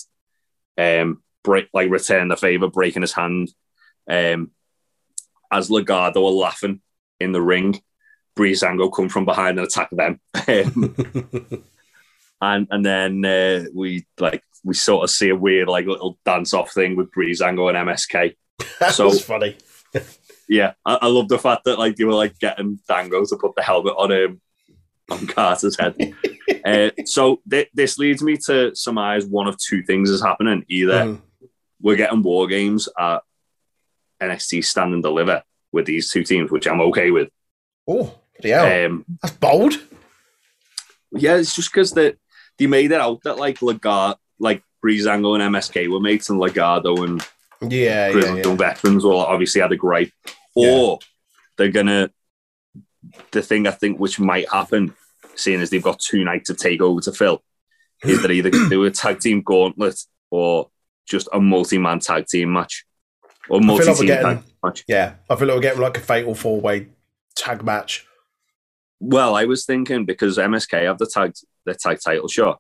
[0.77, 3.49] Um, break like return the favor, breaking his hand.
[4.09, 4.51] Um,
[5.51, 6.81] as Legado are laughing
[7.19, 7.81] in the ring,
[8.37, 10.19] Breezango come from behind and attack them.
[10.47, 10.95] Um,
[12.41, 16.53] and and then uh, we like we sort of see a weird like little dance
[16.53, 18.35] off thing with Breezango and MSK.
[18.79, 19.55] that So- was funny.
[20.47, 23.55] Yeah, I, I love the fact that like they were like getting Dango to put
[23.55, 24.41] the helmet on him
[25.09, 25.95] on Carter's head.
[26.65, 31.03] uh, so th- this leads me to surmise one of two things is happening: either
[31.05, 31.21] Mhm.
[31.81, 33.21] we're getting war games at
[34.21, 37.29] NXT Stand and Deliver with these two teams, which I'm okay with.
[37.87, 39.73] Oh, yeah, Um, that's bold.
[41.11, 42.17] yeah, it's just because that
[42.57, 47.03] they made it out that like Legado, like Breezango and MSK were mates, and Legado
[47.05, 47.21] and
[47.61, 48.55] Yeah, yeah, yeah.
[48.55, 49.77] Veterans will obviously had a.
[50.55, 50.71] Yeah.
[50.71, 50.99] Or
[51.57, 52.11] they're gonna
[53.31, 54.93] the thing I think which might happen,
[55.35, 57.43] seeing as they've got two nights of takeover to fill,
[58.03, 59.99] is that either do a tag team gauntlet
[60.31, 60.69] or
[61.07, 62.85] just a multi-man tag team match.
[63.47, 64.83] Or feel like multi-team getting- tag match.
[64.87, 66.87] Yeah, I feel like we're getting like a fatal four way
[67.35, 68.05] tag match.
[68.99, 71.33] Well, I was thinking because MSK have the tag
[71.65, 72.59] the tag title shot,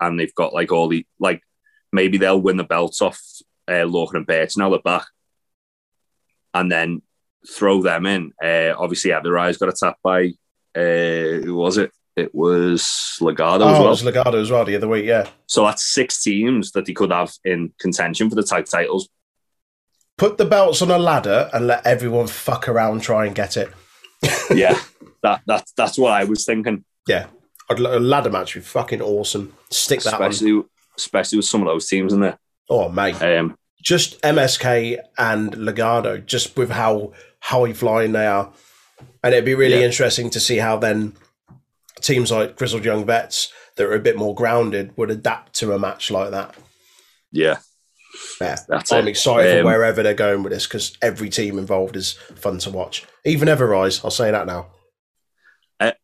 [0.00, 1.42] and they've got like all the like
[1.92, 3.22] maybe they'll win the belts off
[3.68, 5.06] uh, Lorcan and Bates now they're back,
[6.52, 7.02] and then
[7.48, 8.32] throw them in.
[8.42, 10.26] Uh, obviously, Eyes got attacked by
[10.76, 11.92] uh, who was it?
[12.16, 15.04] It was Legado Oh, as it was Legado as well the other week.
[15.04, 19.08] Yeah, So that's six teams that he could have in contention for the tag titles.
[20.16, 23.70] put the belts on a ladder and let everyone fuck around try and get it.
[24.54, 24.78] Yeah,
[25.22, 26.84] that that's that's what I was thinking.
[27.08, 27.26] Yeah,
[27.70, 29.54] a ladder match would be fucking awesome.
[29.70, 30.22] Stick that on.
[30.30, 30.62] Especially
[30.96, 32.38] especially with some of those teams in there.
[32.70, 38.52] Oh mate, Um, just MSK and Legado, just with how how flying they are,
[39.22, 39.86] and it'd be really Yeah.
[39.86, 41.12] interesting to see how then
[42.00, 45.78] teams like Grizzled Young Vets that are a bit more grounded would adapt to a
[45.78, 46.54] match like that.
[47.32, 47.58] yeah,
[48.40, 49.10] Yeah, that's I'm it.
[49.10, 52.70] excited Um, for wherever they're going with this because every team involved is fun to
[52.70, 53.04] watch.
[53.24, 54.68] Even Everrise, I'll say that now.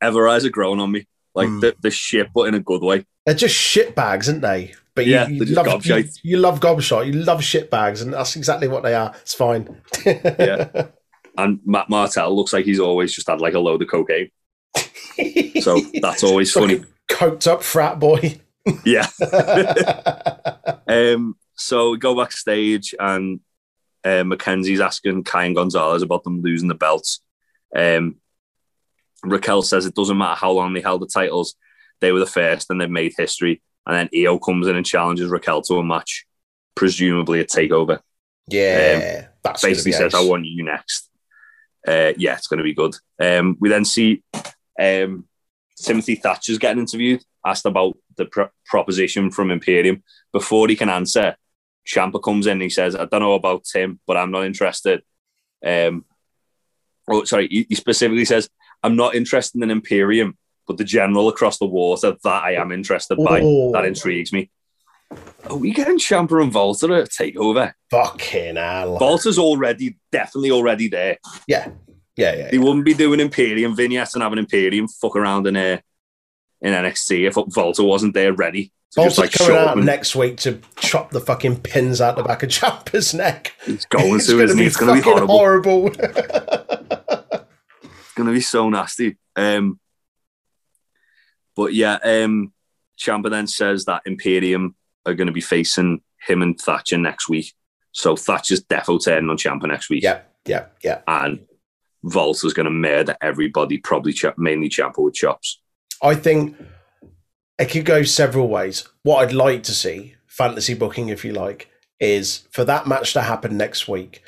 [0.03, 1.07] Everrise are growing on me.
[1.35, 1.61] Like Mm.
[1.61, 3.07] the, the shit, but in a good way.
[3.25, 4.75] They're just shit bags, aren't they?
[4.95, 7.07] But Yeah, you they're love you, you love gobshot.
[7.07, 9.15] You love shit bags, and that's exactly what they are.
[9.23, 9.81] It's fine.
[10.05, 10.89] Yeah.
[11.39, 14.31] And Matt Martel looks like he's always just had like a load of cocaine.
[15.63, 16.85] So that's always funny.
[17.11, 18.41] Coked up frat boy.
[18.85, 19.07] Yeah.
[20.87, 23.41] Um, so we go backstage and
[24.05, 27.21] uh, Mackenzie's asking Kai and Gonzalez about them losing the belts.
[27.75, 28.17] Um,
[29.25, 31.55] Raquel says it doesn't matter how long they held the titles,
[32.01, 33.63] they were the first and they've made history.
[33.91, 36.25] And then Io comes in and challenges Raquel to a match,
[36.77, 37.99] presumably a takeover.
[39.01, 40.15] yeah, that's Basically says.
[40.15, 41.11] I want you next.
[41.87, 42.95] Uh, yeah, it's going to be good.
[43.21, 44.23] Um, we then see
[44.81, 45.25] um,
[45.77, 50.05] Timothy Thatcher's getting interviewed, asked about the pro- proposition from Imperium.
[50.33, 51.35] Before he can answer,
[51.85, 55.03] Ciampa comes in and he says, I don't know about Tim, but I'm not interested.
[55.67, 56.05] Um,
[57.09, 58.49] oh, sorry, he, he specifically says,
[58.85, 60.39] I'm not interested in Imperium,
[60.71, 63.41] but the general across the water that I am interested by.
[63.43, 63.73] Oh.
[63.73, 64.53] That intrigues me.
[65.49, 67.75] Are we getting Ciampa and Walter to take over?
[67.91, 68.97] Fucking hell.
[69.01, 71.19] Walter's already, definitely already there.
[71.49, 71.71] yeah,
[72.17, 72.51] yeah, yeah.
[72.53, 75.79] They wouldn't be doing Imperium vignettes and having Imperium fuck around in uh,
[76.61, 78.73] in NXT if Walter wasn't there ready.
[78.93, 82.23] To Walter's like coming out and next week to chop the fucking pins out the
[82.23, 83.55] back of Ciampa's neck.
[83.67, 84.67] it's going it's to, gonna isn't be?
[84.67, 85.91] It's going to be horrible.
[85.91, 85.91] horrible.
[87.83, 89.17] It's going to be so nasty.
[89.35, 89.81] Um,
[91.61, 92.55] but yeah, um,
[92.99, 97.53] Ciampa then says that Imperium are going to be facing him and Thatcher next week.
[97.93, 100.03] So Thatcher's defo turning on Ciampa next week.
[100.03, 101.03] yeah, yeah, yeah.
[101.07, 101.41] And
[102.03, 105.61] Walter's going to murder everybody, probably ch- mainly Ciampa with chops.
[106.03, 106.57] I think
[107.59, 108.89] it could go several ways.
[109.03, 111.69] What I'd like to see, fantasy booking if you like,
[112.01, 114.23] is for that match to happen next week,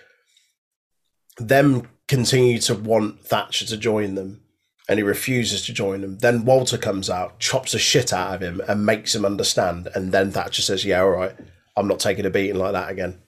[1.38, 4.42] them continue to want Thatcher to join them
[4.88, 6.18] and he refuses to join them.
[6.18, 9.88] Then Walter comes out, chops the shit out of him and makes him understand.
[9.94, 11.34] And then Thatcher says, Yeah, all right,
[11.76, 13.18] I'm not taking a beating like that again.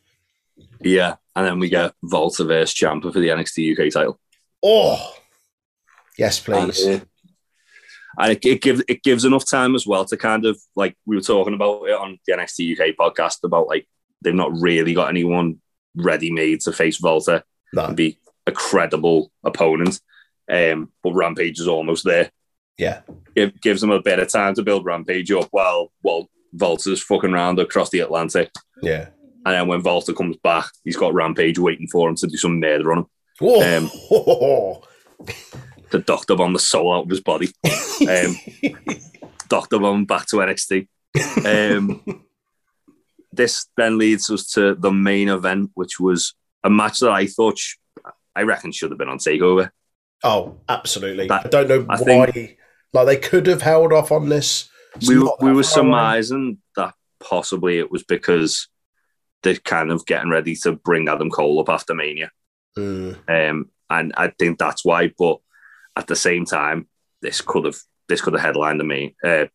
[0.80, 1.16] Yeah.
[1.36, 4.20] And then we get Walter versus Ciampa for the NXT UK title.
[4.62, 5.14] Oh,
[6.16, 6.84] yes, please.
[6.84, 7.04] And, uh,
[8.18, 11.16] and it, it gives it gives enough time as well to kind of like we
[11.16, 13.88] were talking about it on the NXT UK podcast about like
[14.22, 15.60] they've not really got anyone
[15.96, 17.42] ready made to face Walter
[17.72, 20.00] no, and be a credible opponent.
[20.50, 22.30] Um, but Rampage is almost there.
[22.78, 23.00] yeah,
[23.34, 27.32] It gives them a bit of time to build Rampage up while while Walter's fucking
[27.32, 28.50] round across the Atlantic.
[28.82, 29.08] yeah.
[29.46, 32.60] And then when Walter comes back, he's got Rampage waiting for him to do some
[32.60, 33.06] murder on him.
[33.40, 33.76] Whoa.
[33.78, 33.90] Um,
[35.90, 37.48] To doctor bomb the soul out of his body.
[38.08, 38.36] Um,
[39.48, 40.88] Doctor Bomb back to NXT.
[41.44, 42.24] Um,
[43.32, 46.34] this then leads us to the main event, which was
[46.64, 47.76] a match that I thought, sh-
[48.34, 49.70] I reckon, should have been on Takeover.
[50.24, 51.28] Oh, absolutely.
[51.28, 52.26] That- I don't know I why.
[52.30, 52.58] think-
[52.92, 54.68] like they could have held off on this.
[54.96, 58.68] It's we we were surmising that possibly it was because
[59.42, 62.30] they're kind of getting ready to bring Adam Cole up after Mania,
[62.78, 65.12] Mm, um, and I think that's why.
[65.18, 65.38] But
[65.96, 66.88] at the same time,
[67.20, 67.76] this could have
[68.08, 69.46] this could have headlined the main uh,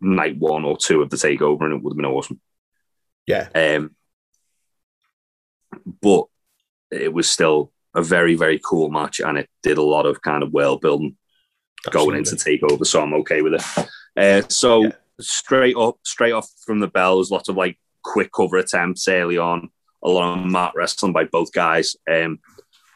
[0.00, 2.40] night one or two of the Takeover, and it would have been awesome.
[3.26, 3.94] yeah, Um,
[6.00, 6.24] but
[6.90, 10.42] it was still a very, very cool match, and it did a lot of kind
[10.42, 11.16] of world building
[11.90, 12.68] going into absolutely.
[12.68, 12.86] takeover.
[12.86, 13.88] So I'm okay with it.
[14.16, 14.92] Uh, so Yeah.
[15.20, 19.70] straight up, straight off from the bells, lots of like quick cover attempts early on,
[20.02, 21.96] a lot of mat wrestling by both guys.
[22.10, 22.40] Um,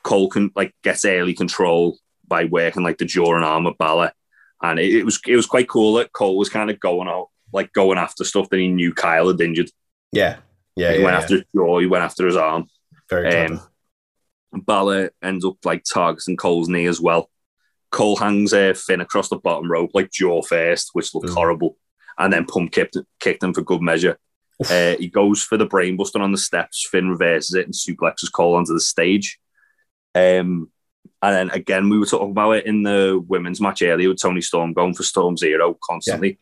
[0.02, 4.12] Cole can like gets early control by working like the jaw and arm of Balor,
[4.62, 7.28] and it, it was it was quite cool that Cole was kind of going out
[7.52, 9.70] like going after stuff that he knew Kyle had injured.
[10.12, 10.36] Yeah,
[10.76, 11.20] yeah, he yeah, went yeah.
[11.20, 12.68] after his jaw, he went after his arm.
[13.10, 13.62] Very clever.
[14.52, 17.30] Balor ends up like targeting Cole's knee as well.
[17.90, 21.34] Cole hangs uh, Finn across the bottom rope, like jaw first, which looked Mm.
[21.34, 21.76] horrible,
[22.18, 24.18] and then pump kicked, kicked him for good measure.
[24.70, 26.86] Uh, he goes for the brainbuster on the steps.
[26.90, 29.38] Finn reverses it and suplexes Cole onto the stage.
[30.14, 30.70] Um,
[31.22, 34.40] and then again, we were talking about it in the women's match earlier with Toni
[34.40, 36.38] Storm going for Storm Zero constantly.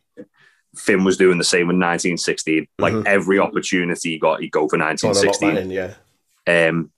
[0.77, 2.67] Finn was doing the same in 1916.
[2.79, 3.07] Like Mhm.
[3.07, 5.55] every opportunity he got, he'd go for Trying to 1916.
[5.55, 6.69] that in, yeah.
[6.69, 6.91] Um,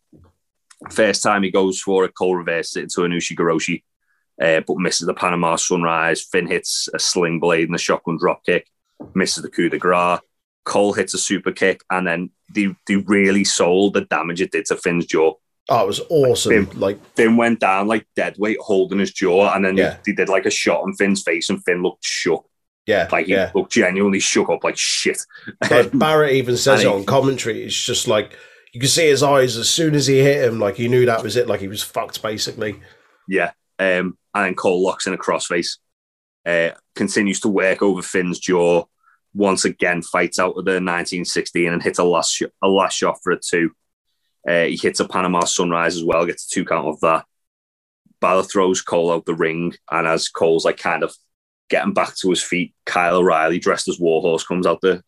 [0.91, 3.83] first time he goes for a Cole reverse into a Nushi
[4.43, 6.23] uh, but misses the Panama Sunrise.
[6.23, 8.69] Finn hits a sling blade and a shotgun drop kick,
[9.15, 10.21] misses the coup de grace.
[10.65, 14.67] Cole hits a super kick, and then they, they really sold the damage it did
[14.67, 15.33] to Finn's jaw.
[15.69, 16.67] Oh, it was awesome.
[16.67, 16.81] Finn.
[16.81, 19.97] Like, Finn went down like dead weight, holding his jaw, and then Yeah.
[20.05, 22.45] they, they did like a shot on Finn's face, and Finn looked shook.
[22.85, 23.51] yeah, Like he yeah.
[23.55, 25.19] looked genuinely shook up like shit.
[25.71, 27.63] Like Barrett even says it on commentary.
[27.65, 28.37] It's just like
[28.77, 30.59] you can see his eyes as soon as he hit him.
[30.61, 31.49] Like he knew that was it.
[31.49, 32.79] Like he was fucked, basically.
[33.27, 33.53] Yeah.
[33.79, 35.79] Um, and then Cole locks in a crossface.
[36.45, 38.85] uh, continues to work over Finn's jaw.
[39.33, 43.17] Once again, fights out with the 1916 and hits a last sh- a last shot
[43.23, 43.71] for a two.
[44.47, 47.25] Uh, he hits a Panama Sunrise as well, gets a two count of that.
[48.21, 51.15] Balor throws Cole out the ring, and as Cole's like kind of
[51.71, 55.03] getting back to his feet, Kyle O'Reilly, dressed as Warhorse, comes out the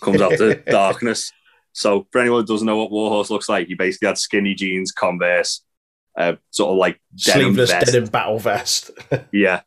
[0.00, 1.32] comes out the darkness.
[1.72, 4.92] So for anyone who doesn't know what Warhorse looks like, he basically had skinny jeans,
[4.92, 5.62] Converse,
[6.18, 7.92] uh, sort of like denim Sleeveless vest.
[7.92, 8.90] denim battle vest.
[9.32, 9.60] Yeah.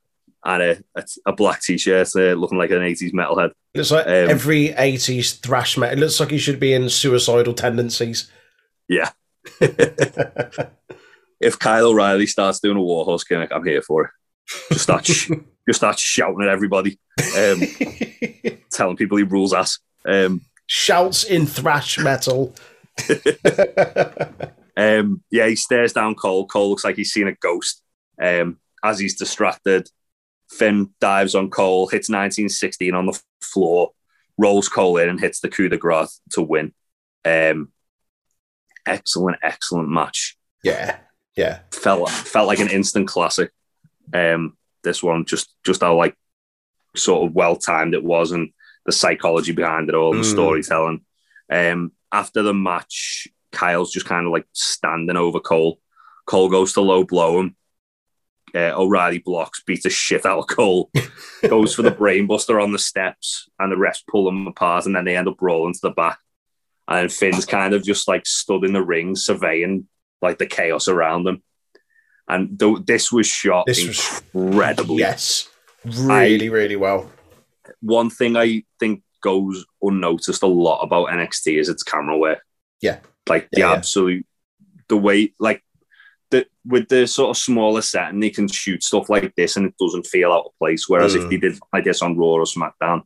[0.46, 3.52] And a, a, a black t shirt uh, looking like an 80s metalhead.
[3.74, 5.98] looks like Um, every 80s thrash metal.
[5.98, 8.30] It looks like he should be in suicidal tendencies.
[8.90, 9.12] Yeah.
[11.40, 14.12] If Kyle O'Reilly starts doing a Warhorse gimmick, I'm here for it.
[14.70, 15.30] Just start, sh-
[15.68, 16.98] just start shouting at everybody,
[17.38, 17.62] um,
[18.72, 19.80] telling people he rules ass.
[20.08, 22.54] Um, Shouts in thrash metal.
[24.78, 26.48] um, yeah, he stares down Cole.
[26.48, 27.82] Cole looks like he's seen a ghost.
[28.22, 29.90] Um, as he's distracted,
[30.50, 33.92] Finn dives on Cole, hits 1916 on the floor,
[34.38, 36.74] rolls Cole in, and hits the coup de grace to win.
[37.26, 37.72] Um,
[38.86, 40.38] excellent, excellent match.
[40.64, 40.98] yeah.
[41.36, 41.60] Yeah.
[41.72, 43.52] Felt felt like an instant classic.
[44.14, 46.16] Um, this one just just how like
[46.96, 48.52] sort of well timed it was, and
[48.86, 50.32] the psychology behind it all, and the Mm.
[50.32, 51.02] storytelling.
[51.50, 55.80] Um, after the match, Kyle's just kind of like standing over Cole.
[56.26, 57.56] Cole goes to low blow him.
[58.56, 60.92] Uh, O'Reilly blocks, beats the shit out of Cole,
[61.50, 65.06] goes for the brainbuster on the steps, and the rest pull them apart, and then
[65.06, 66.20] they end up rolling to the back.
[66.88, 69.88] And Finn's kind of just like stood in the ring, surveying
[70.22, 71.42] like the chaos around them.
[72.28, 74.98] And th- this was shot This was- incredibly.
[74.98, 75.50] Yes.
[75.84, 77.12] Really, really well.
[77.84, 82.40] One thing I think goes unnoticed a lot about NXT is its camera work.
[82.82, 83.00] Yeah.
[83.30, 83.78] Like the Yeah, yeah.
[83.78, 84.26] absolute,
[84.90, 85.64] the way, like,
[86.32, 89.68] the, with the sort of smaller set and they can shoot stuff like this and
[89.68, 90.90] it doesn't feel out of place.
[90.90, 91.30] Whereas if Mm.
[91.30, 93.04] they did like this on Raw or SmackDown,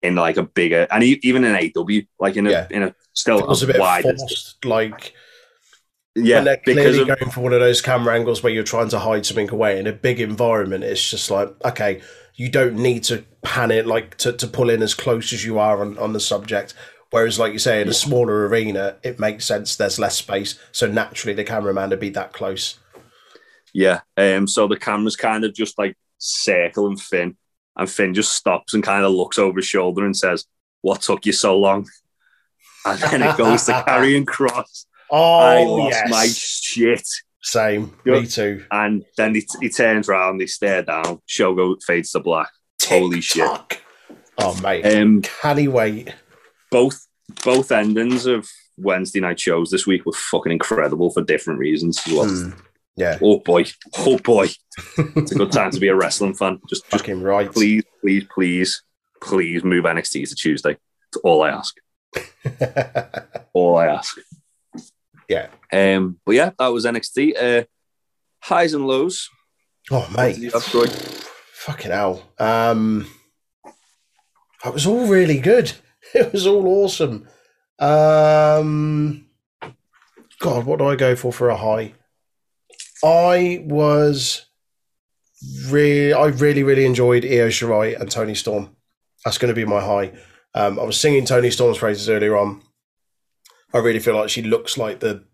[0.00, 2.66] in like a bigger, and even in AEW, like in a Yeah.
[2.70, 4.64] in a still It was a bit forced.
[4.64, 5.12] Like,
[6.14, 8.88] yeah, they're because clearly of, going for one of those camera angles where you're trying
[8.90, 12.00] to hide something away in a big environment, it's just like, okay,
[12.38, 15.58] you don't need to pan it like to, to pull in as close as you
[15.58, 16.72] are on, on the subject.
[17.10, 19.74] Whereas, like you say, in a smaller arena, it makes sense.
[19.74, 22.78] There's less space, so naturally the cameraman would be that close.
[23.74, 24.00] Yeah.
[24.16, 27.36] Um, so the camera's kind of just like circling Finn,
[27.76, 30.44] and Finn just stops and kind of looks over his shoulder and says,
[30.82, 31.88] What took you so long?
[32.84, 34.84] And then it goes to Karrion Kross.
[35.10, 36.10] Oh, I lost yes.
[36.10, 37.08] my shit.
[37.42, 37.96] Same.
[38.04, 38.20] Yeah.
[38.20, 38.64] Me too.
[38.70, 42.50] And then he, he turns around, they stare down, show go fades to black.
[42.84, 43.80] Holy shit.
[44.38, 44.84] Oh, mate.
[44.84, 46.14] Um, Can he wait?
[46.70, 47.06] both
[47.44, 52.12] both endings of Wednesday night shows this week were fucking incredible for different reasons as
[52.12, 52.28] well.
[52.28, 52.50] Hmm.
[52.96, 53.64] Yeah, Oh boy,
[53.98, 54.48] oh boy,
[54.98, 56.58] it's a good time to be a wrestling fan.
[56.68, 57.52] Just, just fucking right.
[57.52, 58.82] please, please, please,
[59.20, 60.76] please move NXT to Tuesday.
[61.12, 61.76] It's all I ask.
[63.52, 64.16] All I ask.
[65.28, 65.48] Yeah.
[65.72, 67.34] Um, but yeah, that was NXT.
[67.40, 67.64] Uh,
[68.42, 69.28] highs and lows.
[69.90, 70.36] Oh, mate.
[71.52, 72.22] Fucking hell.
[72.38, 73.06] Um,
[74.64, 75.72] that was all really good.
[76.14, 77.28] It was all awesome.
[77.78, 79.26] Um,
[80.38, 81.92] God, what do I go for for a high?
[83.04, 84.46] I was
[85.66, 88.74] really, I really, really enjoyed Io Shirai and Toni Storm.
[89.22, 90.12] That's going to be my high.
[90.54, 92.62] Um, I was singing Toni Storm's phrases earlier on.
[93.74, 95.24] I really feel like she looks like the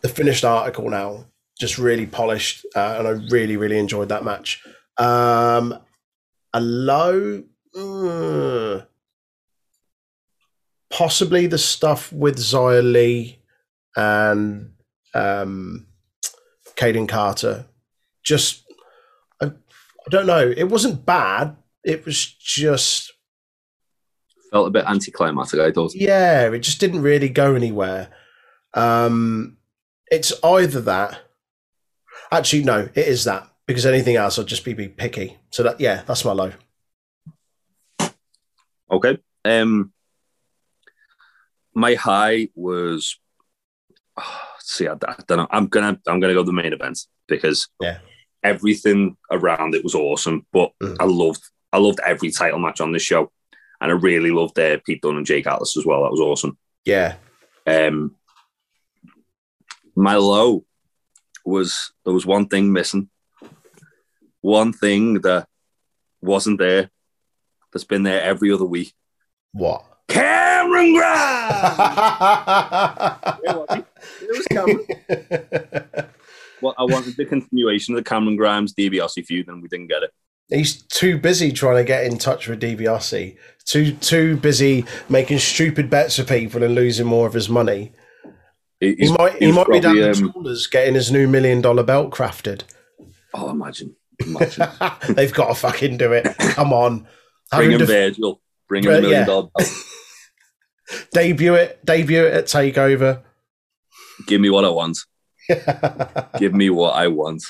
[0.00, 1.26] the finished article now,
[1.58, 4.62] just really polished, uh, and I really, really enjoyed that match.
[4.96, 5.78] Um,
[6.52, 7.42] a low,
[7.76, 8.82] uh,
[10.90, 13.40] possibly the stuff with Xia Li
[13.96, 14.72] and
[15.14, 15.86] um,
[16.76, 17.66] Kayden Carter.
[18.22, 18.64] Just,
[19.40, 20.52] I, I don't know.
[20.56, 21.56] It wasn't bad.
[21.82, 23.12] It was just,
[24.50, 25.94] Felt a bit anticlimactic, I thought.
[25.94, 28.08] yeah, it just didn't really go anywhere.
[28.74, 29.56] Um,
[30.10, 31.18] it's either that.
[32.32, 35.36] Actually, no, it is that because anything else, I'd just be, be picky.
[35.50, 36.52] So that, yeah, that's my low.
[38.90, 39.18] Okay.
[39.44, 39.92] Um,
[41.74, 43.18] my high was.
[44.16, 45.46] oh, see, I, I don't know.
[45.50, 47.98] I'm gonna I'm gonna go the main event because Yeah.
[48.42, 50.46] everything around it was awesome.
[50.52, 50.96] But Mm.
[51.00, 51.42] I loved
[51.72, 53.30] I loved every title match on this show,
[53.80, 56.02] and I really loved uh, Pete Dunne and Jake Atlas as well.
[56.02, 56.58] That was awesome.
[56.84, 57.16] Yeah,
[57.66, 58.14] Um,
[59.94, 60.64] my low
[61.44, 63.08] was there was one thing missing,
[64.40, 65.46] one thing that
[66.22, 66.90] wasn't there,
[67.72, 68.92] that's been there every other week.
[69.52, 69.84] what?
[70.08, 71.78] Cameron Grimes.
[73.42, 74.86] it was Cameron.
[76.60, 80.02] Well, I wanted the continuation of the Cameron Grimes DiBiase feud, and we didn't get
[80.02, 80.10] it.
[80.48, 83.36] He's too busy trying to get in touch with DiBiase.
[83.68, 87.92] Too too busy making stupid bets for people and losing more of his money.
[88.80, 91.28] He, He might he he's might be down probably, the um, trawlers getting his new
[91.28, 92.62] million dollar belt crafted.
[93.34, 93.94] Oh, imagine,
[94.24, 94.66] imagine.
[95.10, 96.24] They've got to fucking do it.
[96.38, 97.06] Come on.
[97.52, 98.40] Bring him to Virgil.
[98.70, 99.24] Bring him a million yeah.
[99.26, 99.70] dollar belt.
[101.12, 103.22] debut it, debut it at Takeover.
[104.26, 104.98] Give me what I want.
[106.38, 107.42] Give me what I want.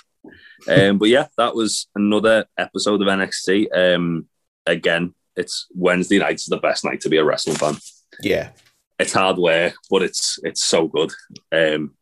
[0.68, 3.68] Um, but yeah, that was another episode of NXT.
[3.72, 4.26] Um,
[4.66, 7.76] again, it's Wednesday nights is the best night to be a wrestling fan.
[8.22, 8.50] yeah.
[8.98, 11.12] It's hard work, but it's it's so good.
[11.52, 11.94] Um,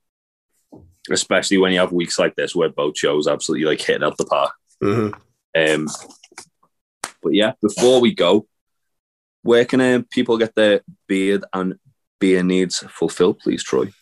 [1.11, 4.17] especially when you have weeks like this where both shows absolutely like hitting it out
[4.17, 4.53] the park.
[4.83, 5.13] Mhm.
[5.55, 5.89] Um,
[7.23, 8.47] but yeah, before we go,
[9.43, 11.75] where can uh, people get their beard and
[12.19, 13.93] beer needs fulfilled, please, Troy?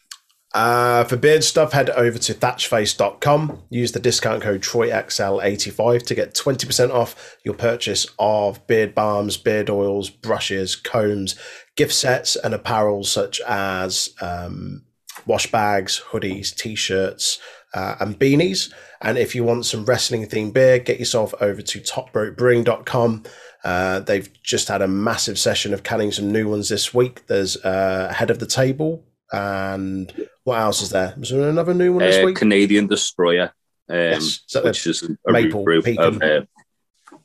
[0.55, 3.63] Uh, for beard stuff, head over to thatchface.com.
[3.71, 9.69] Use the discount code TroyXL85 to get 20% off your purchase of beard balms, beard
[9.69, 11.35] oils, brushes, combs,
[11.77, 14.85] gift sets, and apparel such as um,
[15.27, 17.41] wash bags, hoodies, t shirts,
[17.75, 18.73] uh, and beanies.
[19.03, 23.25] And if you want some wrestling themed beer, get yourself over to topropebrewing.com.
[23.65, 27.27] Uh, they've just had a massive session of canning some new ones this week.
[27.27, 31.15] There's uh, Head of the Table, and what else is there?
[31.19, 32.37] Was there another new one this Uh, week?
[32.37, 33.53] Canadian Destroyer,
[33.89, 34.41] um, Yes.
[34.55, 35.99] Is which is a maple pecan?
[35.99, 36.43] of uh,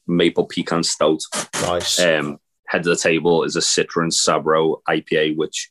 [0.08, 1.22] maple pecan stout.
[1.62, 2.00] nice.
[2.00, 5.70] Um, head of the table is a Citron Sabro IPA, which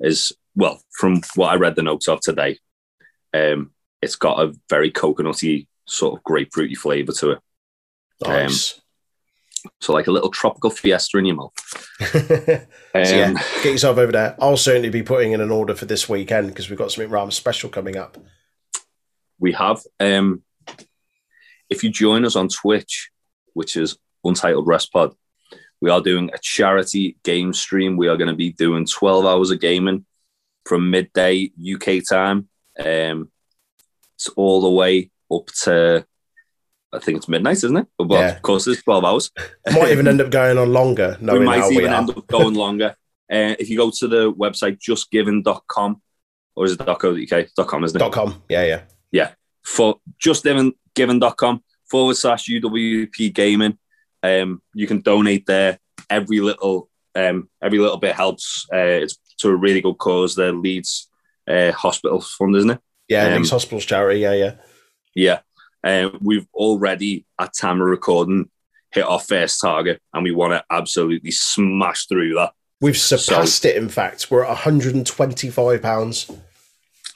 [0.00, 2.58] is well, from what I read the notes of today,
[3.32, 3.70] um,
[4.02, 7.38] it's got a very coconutty sort of grapefruity flavour to it.
[8.22, 8.80] nice.
[9.80, 11.52] So like a little tropical fiesta in your mouth.
[12.00, 13.32] Um, so yeah,
[13.62, 14.36] get yourself over there.
[14.40, 17.30] I'll certainly be putting in an order for this weekend because we've got something rather
[17.30, 18.18] special coming up.
[19.38, 19.82] we have.
[19.98, 20.42] Um,
[21.68, 23.10] if you join us on Twitch,
[23.54, 25.14] which is Untitled Rest Pod,
[25.80, 27.96] we are doing a charity game stream.
[27.96, 30.04] We are going to be doing 12 hours of gaming
[30.66, 32.48] from midday UK time.
[32.78, 33.30] Um,
[34.14, 36.04] it's all the way up to,
[36.92, 37.86] I think it's midnight, isn't it?
[37.98, 38.36] Well, Yeah.
[38.36, 39.30] of course, it's 12 hours.
[39.72, 41.96] Might even end up going on longer, we might we even are.
[42.00, 42.96] end up going longer.
[43.32, 46.02] Uh, if you go to the website justgiving.com,
[46.56, 47.68] or is it .co.uk?
[47.68, 48.00] .com, isn't it?
[48.00, 48.42] Dot com.
[48.48, 48.80] Yeah, yeah.
[49.12, 49.30] Yeah.
[49.64, 53.78] For justgiving.com forward slash UWP gaming.
[54.22, 55.78] Um, you can donate there.
[56.08, 58.66] Every little um, every little bit helps.
[58.72, 60.34] Uh, it's to a really good cause.
[60.34, 61.08] The Leeds
[61.48, 62.80] uh, Hospital Fund, isn't it?
[63.08, 64.20] Yeah, Um, Leeds Hospitals charity.
[64.20, 64.54] Yeah, yeah.
[65.14, 65.38] Yeah.
[65.82, 68.50] Um, we've already at time of recording
[68.92, 72.52] hit our first target, and we want to absolutely smash through that.
[72.80, 73.76] We've surpassed it.
[73.76, 76.30] In fact, we're at 125 pounds.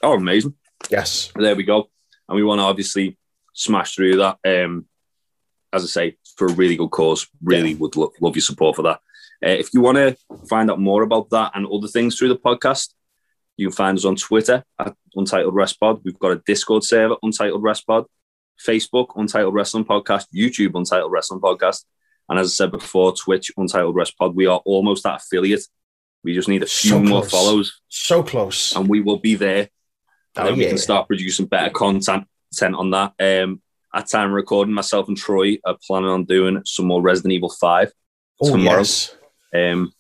[0.02, 0.54] Oh, amazing!
[0.90, 1.32] Yes.
[1.34, 1.88] there we go.
[2.28, 3.18] And we want to obviously
[3.54, 4.38] smash through that.
[4.44, 4.86] Um,
[5.72, 7.26] as I say, for a really good cause.
[7.42, 9.00] Really would lo- love your support for that.
[9.44, 10.16] Uh, if you want to
[10.48, 12.94] find out more about that and other things through the podcast,
[13.56, 16.00] you can find us on Twitter at Untitled Rest Pod.
[16.04, 18.06] We've got a Discord server, Untitled Rest Pod,
[18.64, 21.84] Facebook, Untitled Wrestling Podcast, YouTube, Untitled Wrestling Podcast.
[22.28, 24.34] And as I said before, Twitch, Untitled Rest Pod.
[24.34, 25.62] We are almost at affiliate.
[26.22, 27.30] We just need a few So more close.
[27.30, 28.74] follows So close.
[28.74, 29.68] and we will be there.
[30.36, 32.26] And Oh, then we can start producing better content
[32.62, 33.12] on that.
[33.20, 33.61] Um,
[33.94, 37.92] at time recording, myself and Troy are planning on doing some more Resident Evil 5.
[38.40, 38.78] Oh, tomorrow.
[38.78, 39.14] yes.
[39.55, 39.92] Um,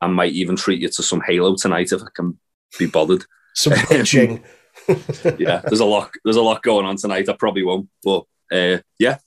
[0.00, 2.38] I might even treat you to some Halo tonight if I can
[2.78, 3.24] be bothered.
[3.54, 4.42] Some pitching.
[5.38, 7.28] Yeah, there's a lot there's a lot going on tonight.
[7.28, 7.88] I probably won't.
[8.02, 9.18] But uh, yeah.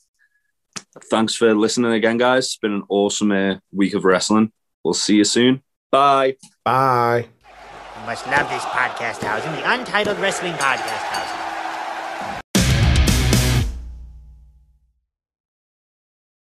[1.09, 2.45] Thanks for listening again, guys.
[2.45, 4.51] It's been an awesome uh, week of wrestling.
[4.83, 5.61] We'll see you soon.
[5.91, 6.35] Bye.
[6.63, 7.27] Bye.
[7.99, 11.28] You must love this podcast housing, the Untitled Wrestling Podcast House.